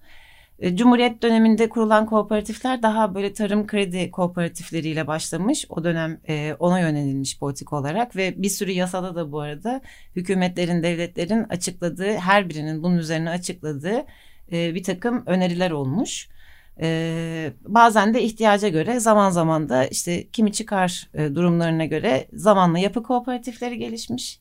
E, 0.59 0.77
Cumhuriyet 0.77 1.23
döneminde 1.23 1.69
kurulan 1.69 2.07
kooperatifler 2.07 2.83
daha 2.83 3.15
böyle 3.15 3.33
tarım 3.33 3.67
kredi 3.67 4.11
kooperatifleriyle 4.11 5.07
başlamış. 5.07 5.67
O 5.69 5.85
dönem 5.85 6.21
e, 6.29 6.55
ona 6.59 6.81
yönelilmiş 6.81 7.39
politik 7.39 7.73
olarak 7.73 8.17
ve 8.17 8.43
bir 8.43 8.49
sürü 8.49 8.71
yasada 8.71 9.15
da 9.15 9.33
bu 9.33 9.41
arada 9.41 9.81
hükümetlerin, 10.17 10.83
devletlerin 10.83 11.45
açıkladığı, 11.45 12.17
her 12.17 12.49
birinin 12.49 12.83
bunun 12.83 12.99
üzerine 12.99 13.31
açıkladığı 13.31 14.05
e, 14.53 14.75
bir 14.75 14.83
takım 14.83 15.23
öneriler 15.27 15.71
olmuş. 15.71 16.29
Bazen 17.69 18.15
de 18.15 18.23
ihtiyaca 18.23 18.69
göre 18.69 19.01
zaman 19.01 19.31
zaman 19.31 19.69
da 19.69 19.87
işte 19.87 20.29
kimi 20.29 20.53
çıkar 20.53 21.11
durumlarına 21.15 21.85
göre 21.85 22.27
zamanla 22.33 22.79
yapı 22.79 23.03
kooperatifleri 23.03 23.79
gelişmiş. 23.79 24.41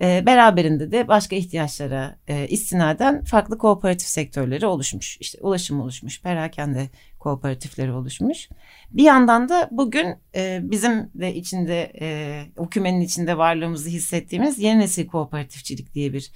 E, 0.00 0.26
beraberinde 0.26 0.92
de 0.92 1.08
başka 1.08 1.36
ihtiyaçlara 1.36 2.16
e, 2.28 2.48
istinaden 2.48 3.24
farklı 3.24 3.58
kooperatif 3.58 4.08
sektörleri 4.08 4.66
oluşmuş. 4.66 5.16
İşte 5.20 5.38
ulaşım 5.40 5.80
oluşmuş, 5.80 6.22
perakende 6.22 6.88
kooperatifleri 7.18 7.92
oluşmuş. 7.92 8.48
Bir 8.90 9.02
yandan 9.02 9.48
da 9.48 9.68
bugün 9.70 10.14
e, 10.34 10.60
bizim 10.62 11.10
de 11.14 11.34
içinde, 11.34 11.92
e, 12.00 12.42
o 12.56 12.68
içinde 13.00 13.38
varlığımızı 13.38 13.88
hissettiğimiz 13.88 14.58
yeni 14.58 14.80
nesil 14.80 15.06
kooperatifçilik 15.06 15.94
diye 15.94 16.12
bir 16.12 16.32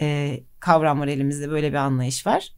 e, 0.00 0.40
kavram 0.60 1.00
var 1.00 1.08
elimizde, 1.08 1.50
böyle 1.50 1.68
bir 1.68 1.76
anlayış 1.76 2.26
var. 2.26 2.52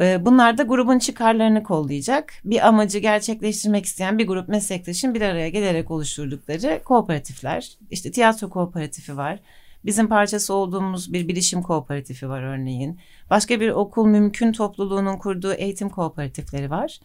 E, 0.00 0.24
Bunlar 0.26 0.58
da 0.58 0.62
grubun 0.62 0.98
çıkarlarını 0.98 1.62
kollayacak. 1.62 2.32
Bir 2.44 2.68
amacı 2.68 2.98
gerçekleştirmek 2.98 3.84
isteyen 3.84 4.18
bir 4.18 4.26
grup 4.26 4.48
meslektaşın 4.48 5.14
bir 5.14 5.20
araya 5.20 5.48
gelerek 5.48 5.90
oluşturdukları 5.90 6.80
kooperatifler. 6.84 7.70
İşte 7.90 8.10
tiyatro 8.10 8.50
kooperatifi 8.50 9.16
var. 9.16 9.40
Bizim 9.84 10.08
parçası 10.08 10.54
olduğumuz 10.54 11.12
bir 11.12 11.28
bilişim 11.28 11.62
kooperatifi 11.62 12.28
var 12.28 12.42
örneğin. 12.42 13.00
Başka 13.30 13.60
bir 13.60 13.70
okul 13.70 14.06
mümkün 14.06 14.52
topluluğunun 14.52 15.16
kurduğu 15.18 15.52
eğitim 15.52 15.88
kooperatifleri 15.88 16.70
var. 16.70 16.98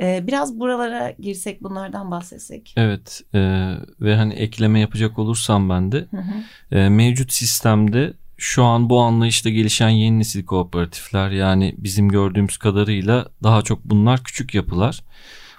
Ee, 0.00 0.26
biraz 0.26 0.60
buralara 0.60 1.10
girsek 1.10 1.62
bunlardan 1.62 2.10
bahsetsek. 2.10 2.74
Evet 2.76 3.20
e, 3.34 3.72
ve 4.00 4.16
hani 4.16 4.34
ekleme 4.34 4.80
yapacak 4.80 5.18
olursam 5.18 5.70
ben 5.70 5.92
de 5.92 6.06
Hı 6.10 6.16
hı. 6.16 6.76
e, 6.76 6.88
mevcut 6.88 7.32
sistemde 7.32 8.12
şu 8.36 8.64
an 8.64 8.90
bu 8.90 9.00
anlayışta 9.00 9.50
gelişen 9.50 9.88
yeni 9.88 10.18
nesil 10.18 10.44
kooperatifler 10.44 11.30
yani 11.30 11.74
bizim 11.78 12.08
gördüğümüz 12.08 12.56
kadarıyla 12.56 13.26
daha 13.42 13.62
çok 13.62 13.84
bunlar 13.84 14.24
küçük 14.24 14.54
yapılar. 14.54 15.00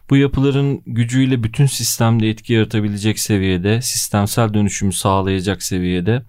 Bu 0.09 0.17
yapıların 0.17 0.81
gücüyle 0.85 1.43
bütün 1.43 1.65
sistemde 1.65 2.29
etki 2.29 2.53
yaratabilecek 2.53 3.19
seviyede, 3.19 3.81
sistemsel 3.81 4.53
dönüşümü 4.53 4.93
sağlayacak 4.93 5.63
seviyede 5.63 6.23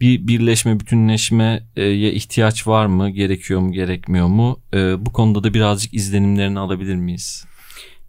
bir 0.00 0.26
birleşme, 0.26 0.80
bütünleşmeye 0.80 1.62
ihtiyaç 2.12 2.66
var 2.66 2.86
mı, 2.86 3.10
gerekiyor 3.10 3.60
mu, 3.60 3.72
gerekmiyor 3.72 4.26
mu? 4.26 4.60
E, 4.74 5.06
bu 5.06 5.12
konuda 5.12 5.44
da 5.44 5.54
birazcık 5.54 5.94
izlenimlerini 5.94 6.58
alabilir 6.58 6.94
miyiz? 6.96 7.44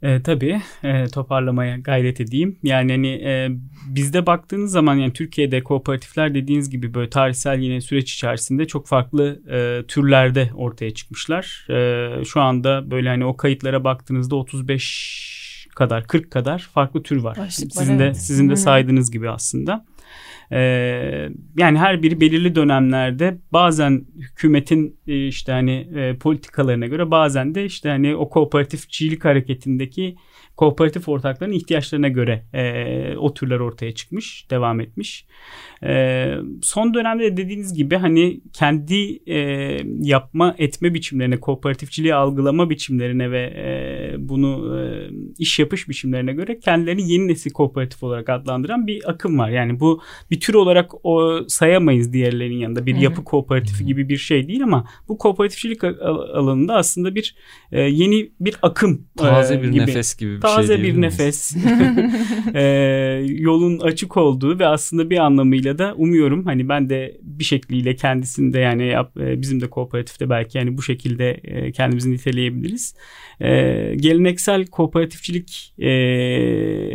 E, 0.04 0.22
tabii 0.22 0.62
e, 0.84 1.06
toparlamaya 1.08 1.78
gayret 1.78 2.22
edeyim. 2.22 2.58
Yani 2.64 2.92
hani 2.92 3.08
e, 3.08 3.50
bizde 3.88 4.26
baktığınız 4.26 4.72
zaman 4.72 4.96
yani 4.96 5.14
Türkiye'de 5.14 5.64
kooperatifler 5.64 6.34
dediğiniz 6.34 6.70
gibi 6.70 6.94
böyle 6.94 7.10
tarihsel 7.10 7.60
yine 7.60 7.82
süreç 7.82 8.14
içerisinde 8.14 8.68
çok 8.68 8.88
farklı 8.88 9.42
e, 9.52 9.88
türlerde 9.88 10.50
ortaya 10.56 10.94
çıkmışlar. 10.94 11.68
E, 11.70 12.26
şu 12.26 12.42
anda 12.42 12.92
böyle 12.92 13.10
hani 13.10 13.26
o 13.26 13.38
kayıtlara 13.38 13.84
baktığınızda 13.84 14.36
35 14.36 15.40
kadar 15.76 16.08
40 16.08 16.32
kadar 16.32 16.60
farklı 16.74 17.04
tür 17.04 17.18
var. 17.18 17.38
Başlık 17.38 17.76
var, 17.78 17.82
sizin 17.82 18.00
de 18.00 18.04
evet. 18.06 18.18
sizin 18.18 18.50
de 18.50 18.56
saydığınız 18.56 19.12
gibi 19.12 19.30
aslında. 19.30 19.86
Ee, 20.52 21.30
yani 21.58 21.78
her 21.78 22.04
biri 22.04 22.22
belirli 22.22 22.56
dönemlerde 22.56 23.38
bazen 23.52 24.06
hükümetin 24.18 25.00
e, 25.08 25.28
işte 25.28 25.52
hani 25.52 25.88
e, 25.96 26.18
politikalarına 26.18 26.86
göre 26.86 27.12
bazen 27.12 27.56
de 27.56 27.66
işte 27.66 27.90
hani 27.90 28.16
o 28.16 28.30
kooperatifçilik 28.30 29.26
hareketindeki 29.26 30.16
kooperatif 30.60 31.10
ortaklarının 31.10 31.56
ihtiyaçlarına 31.56 32.08
göre 32.08 32.44
e, 32.54 33.18
o 33.18 33.34
türler 33.34 33.60
ortaya 33.60 33.92
çıkmış, 33.92 34.46
devam 34.50 34.80
etmiş. 34.80 35.26
E, 35.84 36.34
son 36.62 36.94
dönemde 36.94 37.24
de 37.24 37.38
dediğiniz 37.38 37.74
gibi 37.74 37.96
hani 37.96 38.42
kendi 38.54 39.20
e, 39.28 39.38
yapma 40.02 40.56
etme 40.58 40.94
biçimlerine, 40.94 41.40
kooperatifçiliği 41.40 42.16
algılama 42.16 42.70
biçimlerine 42.70 43.32
ve 43.32 43.42
e, 43.42 44.16
bunu 44.30 44.80
e, 44.80 45.10
iş 45.38 45.60
yapış 45.60 45.90
biçimlerine 45.90 46.34
göre 46.34 46.60
kendilerini 46.60 47.12
yeni 47.12 47.28
nesil 47.28 47.52
kooperatif 47.52 48.04
olarak 48.04 48.30
adlandıran 48.30 48.88
bir 48.88 49.10
akım 49.10 49.40
var. 49.40 49.50
Yani 49.50 49.80
bu 49.80 50.02
bir 50.32 50.40
tür 50.40 50.54
olarak 50.54 50.92
o 51.06 51.40
sayamayız 51.48 52.14
diğerlerinin 52.14 52.58
yanında 52.58 52.86
bir 52.86 52.96
yapı 52.96 53.24
kooperatifi 53.24 53.86
gibi 53.86 54.10
bir 54.10 54.18
şey 54.18 54.48
değil 54.48 54.64
ama 54.64 54.86
bu 55.08 55.18
kooperatifçilik 55.18 55.84
al- 55.84 55.96
alanında 56.34 56.76
aslında 56.76 57.16
bir 57.16 57.36
e, 57.72 57.82
yeni 57.82 58.32
bir 58.40 58.56
akım 58.62 59.08
Taze 59.18 59.56
e, 59.56 59.64
bir 59.64 59.68
gibi. 59.68 59.82
nefes 59.82 60.16
gibi 60.16 60.36
bir 60.36 60.42
Taze 60.56 60.68
şey 60.68 60.78
bir 60.78 60.84
diyebilir 60.84 61.00
miyiz? 61.00 61.20
nefes. 61.20 61.56
Ee, 62.56 63.26
yolun 63.28 63.80
açık 63.80 64.18
olduğu 64.18 64.60
ve 64.60 64.66
aslında 64.66 65.10
bir 65.10 65.18
anlamıyla 65.18 65.78
da 65.78 65.94
umuyorum 65.96 66.46
hani 66.46 66.70
ben 66.70 66.90
de 66.90 67.18
bir 67.22 67.44
şekliyle 67.44 67.96
kendisinde 67.96 68.60
yani 68.60 68.88
yap, 68.88 69.18
e, 69.18 69.42
bizim 69.42 69.62
de 69.62 69.70
kooperatifte 69.70 70.30
belki 70.30 70.58
yani 70.58 70.78
bu 70.78 70.82
şekilde 70.82 71.30
e, 71.32 71.72
kendimizi 71.72 72.12
niteleyebiliriz. 72.12 72.96
Ee, 73.42 73.96
geleneksel 73.96 74.66
kooperatifçilik 74.66 75.74
e, 75.80 75.90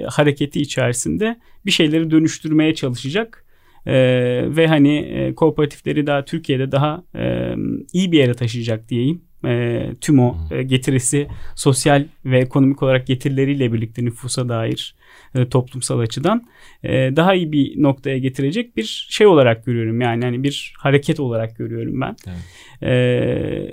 hareketi 0.06 0.60
içerisinde 0.60 1.36
bir 1.66 1.70
şeyleri 1.70 2.10
dönüştürmeye 2.10 2.74
çalışacak. 2.74 3.44
Ee, 3.86 4.56
ve 4.56 4.66
hani 4.66 4.98
e, 4.98 5.34
kooperatifleri 5.34 6.06
daha 6.06 6.24
Türkiye'de 6.24 6.72
daha 6.72 7.04
e, 7.16 7.54
iyi 7.92 8.12
bir 8.12 8.18
yere 8.18 8.34
taşıyacak 8.34 8.88
diyeyim. 8.88 9.22
E, 9.46 9.90
tüm 10.00 10.18
o 10.18 10.36
e, 10.50 10.62
getirisi 10.62 11.28
sosyal 11.56 12.06
ve 12.24 12.38
ekonomik 12.38 12.82
olarak 12.82 13.06
getirileriyle 13.06 13.72
birlikte 13.72 14.04
nüfusa 14.04 14.48
dair 14.48 14.94
e, 15.34 15.48
toplumsal 15.48 15.98
açıdan 15.98 16.44
e, 16.82 17.16
daha 17.16 17.34
iyi 17.34 17.52
bir 17.52 17.82
noktaya 17.82 18.18
getirecek 18.18 18.76
bir 18.76 19.06
şey 19.10 19.26
olarak 19.26 19.66
görüyorum. 19.66 20.00
Yani 20.00 20.24
hani 20.24 20.42
bir 20.42 20.74
hareket 20.78 21.20
olarak 21.20 21.56
görüyorum 21.58 22.00
ben. 22.00 22.16
Evet. 22.26 22.38
E, 22.82 22.94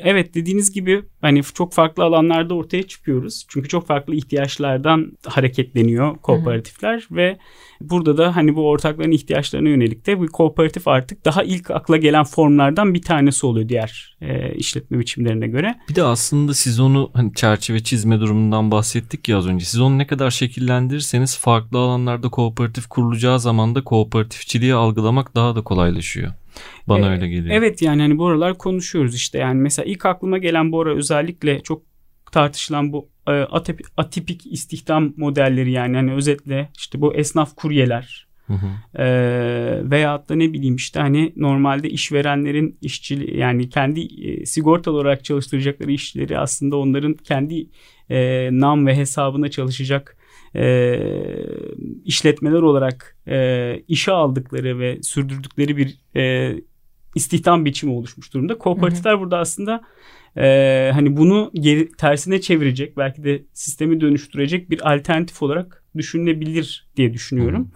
evet 0.04 0.34
dediğiniz 0.34 0.72
gibi 0.72 1.04
hani 1.22 1.44
çok 1.44 1.74
farklı 1.74 2.04
alanlarda 2.04 2.54
ortaya 2.54 2.84
çıkıyoruz. 2.84 3.46
Çünkü 3.50 3.70
çok 3.70 3.88
farklı 3.88 4.16
ihtiyaçlardan 4.16 5.18
hareketleniyor 5.26 6.18
kooperatifler 6.18 7.08
ve 7.12 7.38
burada 7.82 8.18
da 8.18 8.36
hani 8.36 8.56
bu 8.56 8.70
ortakların 8.70 9.12
ihtiyaçlarına 9.12 9.70
yönelik 9.70 10.08
de 10.08 10.20
bu 10.20 10.28
kooperatif 10.28 10.88
artık 10.88 11.26
daha 11.26 11.44
ilk 11.44 11.72
akla 11.72 11.98
gelen 11.98 12.24
formlardan 12.24 12.94
bir 12.94 13.02
tanesi 13.02 13.46
oluyor 13.46 13.70
diğer 13.70 14.18
e, 14.22 14.56
işletme 14.56 15.00
biçimlerine 15.00 15.48
göre. 15.48 15.61
Bir 15.90 15.96
de 15.96 16.04
aslında 16.04 16.54
siz 16.54 16.80
onu 16.80 17.12
hani 17.14 17.34
çerçeve 17.34 17.84
çizme 17.84 18.20
durumundan 18.20 18.72
bahsettik 18.72 19.30
ya 19.30 19.38
az 19.38 19.48
önce. 19.48 19.66
Siz 19.66 19.80
onu 19.80 19.98
ne 19.98 20.08
kadar 20.08 20.32
şekillendirirseniz 20.32 21.38
farklı 21.38 21.78
alanlarda 21.78 22.30
kooperatif 22.30 22.88
kurulacağı 22.88 23.40
zaman 23.40 23.76
da 23.76 23.84
kooperatifçiliği 23.84 24.74
algılamak 24.74 25.36
daha 25.36 25.56
da 25.56 25.62
kolaylaşıyor. 25.62 26.32
Bana 26.88 27.08
E, 27.08 27.10
öyle 27.10 27.28
geliyor. 27.28 27.56
Evet 27.56 27.82
yani 27.82 28.02
hani 28.02 28.18
bu 28.18 28.28
aralar 28.28 28.58
konuşuyoruz 28.58 29.16
işte 29.16 29.38
yani 29.38 29.62
mesela 29.62 29.86
ilk 29.86 30.06
aklıma 30.06 30.38
gelen 30.38 30.72
bu 30.72 30.82
ara 30.82 30.96
özellikle 30.96 31.60
çok 31.60 31.82
tartışılan 32.32 32.94
bu 32.94 33.10
e, 33.28 33.32
atip, 33.32 33.82
atipik 33.98 34.46
istihdam 34.46 35.14
modelleri 35.18 35.72
yani 35.72 35.96
hani 35.96 36.14
özetle 36.14 36.70
işte 36.78 37.02
bu 37.02 37.16
esnaf 37.16 37.56
kuryeler 37.56 38.31
Hı 38.52 38.56
hı. 38.56 39.04
e, 39.04 39.92
veyahut 39.92 40.30
da 40.30 40.36
ne 40.36 40.54
bileyim 40.54 40.76
işte 40.76 41.00
hani 41.00 41.34
normalde 41.36 41.90
işverenlerin 41.90 42.78
işçi 42.82 43.32
yani 43.36 43.70
kendi 43.70 44.02
e, 44.02 44.46
sigortalı 44.46 44.96
olarak 44.96 45.24
çalıştıracakları 45.24 45.92
işçileri 45.92 46.38
aslında 46.38 46.78
onların 46.78 47.14
kendi 47.14 47.70
e, 48.10 48.50
nam 48.52 48.88
ve 48.88 48.96
hesabına 48.96 49.52
çalışacak 49.52 50.18
e, 50.56 51.00
işletmeler 52.06 52.62
olarak 52.62 53.18
e, 53.28 53.78
işe 53.88 54.12
aldıkları 54.12 54.80
ve 54.80 55.02
sürdürdükleri 55.02 55.78
bir 55.78 56.00
e, 56.16 56.56
istihdam 57.16 57.66
biçimi 57.66 57.94
oluşmuş 57.94 58.34
durumda. 58.34 58.58
Kooperatifler 58.58 59.20
burada 59.20 59.38
aslında 59.38 59.82
e, 60.38 60.92
hani 60.94 61.18
bunu 61.18 61.52
geri, 61.54 61.92
tersine 61.92 62.42
çevirecek 62.42 62.98
belki 62.98 63.24
de 63.24 63.44
sistemi 63.54 64.02
dönüştürecek 64.02 64.70
bir 64.70 64.94
alternatif 64.94 65.44
olarak 65.44 65.84
düşünülebilir 65.98 66.88
diye 66.98 67.14
düşünüyorum. 67.14 67.72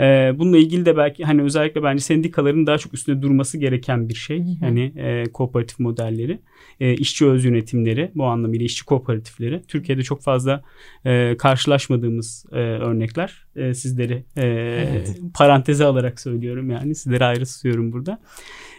E, 0.00 0.32
bununla 0.38 0.58
ilgili 0.58 0.86
de 0.86 0.96
belki 0.96 1.24
hani 1.24 1.42
özellikle 1.42 1.82
bence 1.82 2.00
sendikaların 2.02 2.66
daha 2.66 2.78
çok 2.78 2.94
üstünde 2.94 3.22
durması 3.22 3.58
gereken 3.58 4.08
bir 4.08 4.14
şey. 4.14 4.44
Hani 4.60 4.92
e, 4.96 5.24
kooperatif 5.32 5.78
modelleri, 5.78 6.38
e, 6.80 6.94
işçi 6.94 7.26
öz 7.26 7.44
yönetimleri 7.44 8.10
bu 8.14 8.24
anlamıyla 8.24 8.66
işçi 8.66 8.84
kooperatifleri. 8.84 9.62
Türkiye'de 9.68 10.02
çok 10.02 10.22
fazla 10.22 10.62
e, 11.04 11.36
karşılaşmadığımız 11.38 12.46
e, 12.52 12.56
örnekler. 12.56 13.46
E, 13.56 13.74
sizleri 13.74 14.24
e, 14.36 14.46
Evet. 14.90 15.20
paranteze 15.34 15.84
alarak 15.84 16.20
söylüyorum 16.20 16.70
yani 16.70 16.94
sizleri 16.94 17.24
ayrı 17.24 17.46
tutuyorum 17.46 17.92
burada. 17.92 18.18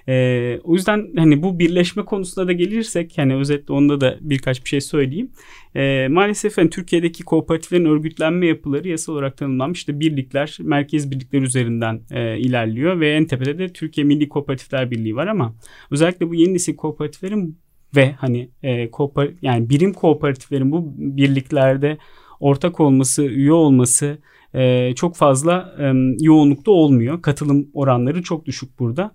E, 0.08 0.60
o 0.64 0.74
yüzden 0.74 1.08
hani 1.18 1.44
bu 1.44 1.60
birleşme 1.60 2.06
konusuna 2.06 2.48
da 2.48 2.52
gelirsek 2.52 3.14
hani 3.18 3.36
özetle 3.36 3.74
onda 3.74 4.02
da 4.02 4.18
birkaç 4.22 4.64
bir 4.64 4.70
şey 4.70 4.82
söyleyeyim. 4.82 5.32
E, 5.76 6.08
maalesef 6.10 6.58
hani 6.58 6.70
Türkiye'deki 6.70 7.24
kooperatiflerin 7.24 7.86
örgütlenme 7.86 8.48
yapıları 8.48 8.88
yasal 8.88 9.14
olarak 9.14 9.38
tanımlanmış. 9.38 9.80
İşte 9.80 10.00
birlikler, 10.00 10.58
merkez 10.62 11.12
birlikler 11.12 11.42
üzerinden 11.42 12.02
e, 12.12 12.38
ilerliyor 12.40 13.00
ve 13.00 13.14
en 13.14 13.26
tepede 13.26 13.58
de 13.58 13.74
Türkiye 13.74 14.06
Milli 14.06 14.30
Kooperatifler 14.30 14.92
Birliği 14.92 15.16
var 15.16 15.28
ama 15.28 15.56
özellikle 15.92 16.30
bu 16.30 16.36
yeni 16.36 16.54
nesil 16.54 16.76
kooperatiflerin 16.76 17.58
ve 17.96 18.12
hani 18.12 18.50
e, 18.64 18.92
koopar 18.92 19.30
yani 19.42 19.70
birim 19.70 19.94
kooperatiflerin 19.94 20.72
bu 20.72 20.94
birliklerde 20.98 21.98
ortak 22.40 22.80
olması, 22.80 23.24
üye 23.24 23.54
olması 23.54 24.18
e, 24.56 24.94
çok 24.96 25.16
fazla 25.16 25.76
e, 25.80 25.84
yoğunlukta 26.20 26.72
olmuyor. 26.72 27.22
Katılım 27.22 27.68
oranları 27.74 28.24
çok 28.24 28.46
düşük 28.46 28.80
burada. 28.80 29.12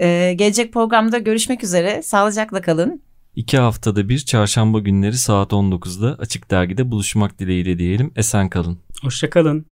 Ee, 0.01 0.34
gelecek 0.38 0.73
programda 0.73 1.17
görüşmek 1.17 1.63
üzere. 1.63 2.01
Sağlıcakla 2.01 2.62
kalın. 2.62 3.01
İki 3.36 3.58
haftada 3.58 4.10
bir 4.10 4.19
çarşamba 4.19 4.80
günleri 4.80 5.17
saat 5.17 5.51
19'da 5.51 6.15
Açık 6.19 6.51
Dergi'de 6.51 6.91
buluşmak 6.91 7.39
dileğiyle 7.39 7.77
diyelim. 7.77 8.12
Esen 8.15 8.49
kalın. 8.49 8.77
Hoşçakalın. 9.01 9.65